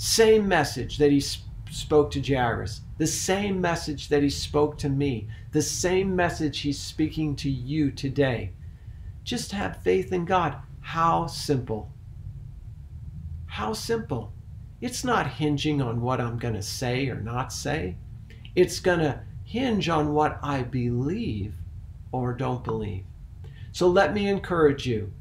Same 0.02 0.48
message 0.48 0.96
that 0.96 1.12
he 1.12 1.20
spoke 1.20 2.10
to 2.12 2.22
Jairus, 2.22 2.80
the 2.96 3.06
same 3.06 3.60
message 3.60 4.08
that 4.08 4.22
he 4.22 4.30
spoke 4.30 4.78
to 4.78 4.88
me, 4.88 5.28
the 5.52 5.60
same 5.60 6.16
message 6.16 6.60
he's 6.60 6.80
speaking 6.80 7.36
to 7.36 7.50
you 7.50 7.90
today. 7.90 8.52
Just 9.24 9.52
have 9.52 9.82
faith 9.82 10.10
in 10.10 10.24
God. 10.24 10.56
How 10.80 11.26
simple. 11.26 11.92
How 13.44 13.74
simple. 13.74 14.32
It's 14.80 15.04
not 15.04 15.32
hinging 15.32 15.82
on 15.82 16.00
what 16.00 16.18
I'm 16.18 16.38
going 16.38 16.54
to 16.54 16.62
say 16.62 17.10
or 17.10 17.20
not 17.20 17.52
say. 17.52 17.98
It's 18.56 18.80
going 18.80 19.00
to 19.00 19.20
hinge 19.44 19.90
on 19.90 20.14
what 20.14 20.38
I 20.42 20.62
believe 20.62 21.56
or 22.10 22.32
don't 22.32 22.64
believe. 22.64 23.04
So 23.72 23.86
let 23.86 24.14
me 24.14 24.30
encourage 24.30 24.86
you. 24.86 25.12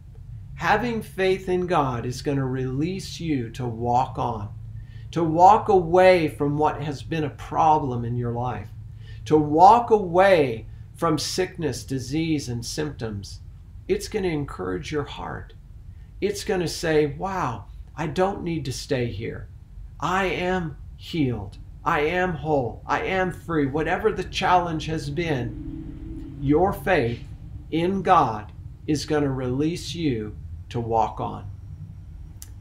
Having 0.56 1.02
faith 1.02 1.50
in 1.50 1.68
God 1.68 2.06
is 2.06 2.22
going 2.22 2.38
to 2.38 2.46
release 2.46 3.20
you 3.20 3.50
to 3.50 3.66
walk 3.66 4.18
on 4.18 4.54
to 5.12 5.24
walk 5.24 5.70
away 5.70 6.28
from 6.28 6.58
what 6.58 6.82
has 6.82 7.02
been 7.02 7.24
a 7.24 7.30
problem 7.30 8.06
in 8.06 8.16
your 8.16 8.32
life, 8.34 8.70
to 9.26 9.38
walk 9.38 9.90
away 9.90 10.66
from 10.96 11.18
sickness, 11.18 11.84
disease, 11.84 12.50
and 12.50 12.66
symptoms, 12.66 13.40
it's 13.88 14.08
going 14.08 14.24
to 14.24 14.30
encourage 14.30 14.92
your 14.92 15.04
heart. 15.04 15.54
It's 16.22 16.44
going 16.44 16.60
to 16.60 16.68
say, 16.68 17.08
wow, 17.08 17.66
I 17.96 18.08
don't 18.08 18.44
need 18.44 18.66
to 18.66 18.74
stay 18.74 19.06
here. 19.08 19.48
I 20.00 20.26
am 20.26 20.78
healed. 20.98 21.58
I 21.84 22.02
am 22.02 22.34
whole. 22.34 22.84
I 22.86 23.04
am 23.04 23.32
free. 23.32 23.66
Whatever 23.66 24.12
the 24.12 24.26
challenge 24.26 24.86
has 24.88 25.10
been, 25.10 26.38
your 26.42 26.74
faith 26.74 27.24
in 27.72 28.02
God 28.02 28.52
is 28.86 29.06
going 29.06 29.24
to 29.24 29.30
release 29.30 29.96
you 29.96 30.36
to 30.70 30.80
walk 30.80 31.20
on. 31.20 31.50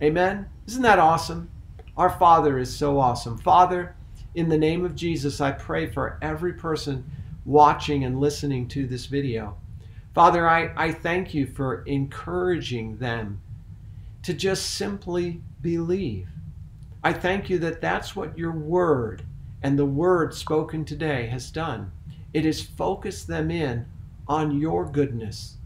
Amen? 0.02 0.48
Isn't 0.66 0.82
that 0.82 0.98
awesome? 0.98 1.50
Our 1.98 2.10
Father 2.10 2.58
is 2.58 2.74
so 2.74 3.00
awesome. 3.00 3.36
Father, 3.38 3.96
in 4.36 4.48
the 4.48 4.56
name 4.56 4.84
of 4.84 4.94
Jesus, 4.94 5.40
I 5.40 5.50
pray 5.50 5.90
for 5.90 6.16
every 6.22 6.52
person 6.52 7.10
watching 7.44 8.04
and 8.04 8.20
listening 8.20 8.68
to 8.68 8.86
this 8.86 9.06
video. 9.06 9.56
Father, 10.14 10.48
I, 10.48 10.70
I 10.76 10.92
thank 10.92 11.34
you 11.34 11.44
for 11.44 11.82
encouraging 11.86 12.98
them 12.98 13.40
to 14.22 14.32
just 14.32 14.76
simply 14.76 15.42
believe. 15.60 16.28
I 17.02 17.12
thank 17.12 17.50
you 17.50 17.58
that 17.58 17.80
that's 17.80 18.14
what 18.14 18.38
your 18.38 18.52
word 18.52 19.24
and 19.60 19.76
the 19.76 19.84
word 19.84 20.32
spoken 20.34 20.84
today 20.84 21.26
has 21.26 21.50
done. 21.50 21.90
It 22.32 22.44
has 22.44 22.62
focused 22.62 23.26
them 23.26 23.50
in 23.50 23.86
on 24.28 24.56
your 24.56 24.84
goodness, 24.84 25.56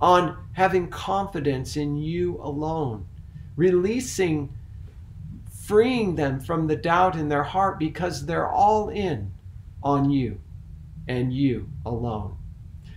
on 0.00 0.44
having 0.54 0.88
confidence 0.88 1.76
in 1.76 1.96
you 1.96 2.40
alone, 2.42 3.06
releasing 3.54 4.52
freeing 5.72 6.14
them 6.14 6.38
from 6.38 6.66
the 6.66 6.76
doubt 6.76 7.16
in 7.16 7.30
their 7.30 7.42
heart 7.42 7.78
because 7.78 8.26
they're 8.26 8.46
all 8.46 8.90
in 8.90 9.32
on 9.82 10.10
you 10.10 10.38
and 11.08 11.32
you 11.32 11.66
alone. 11.86 12.36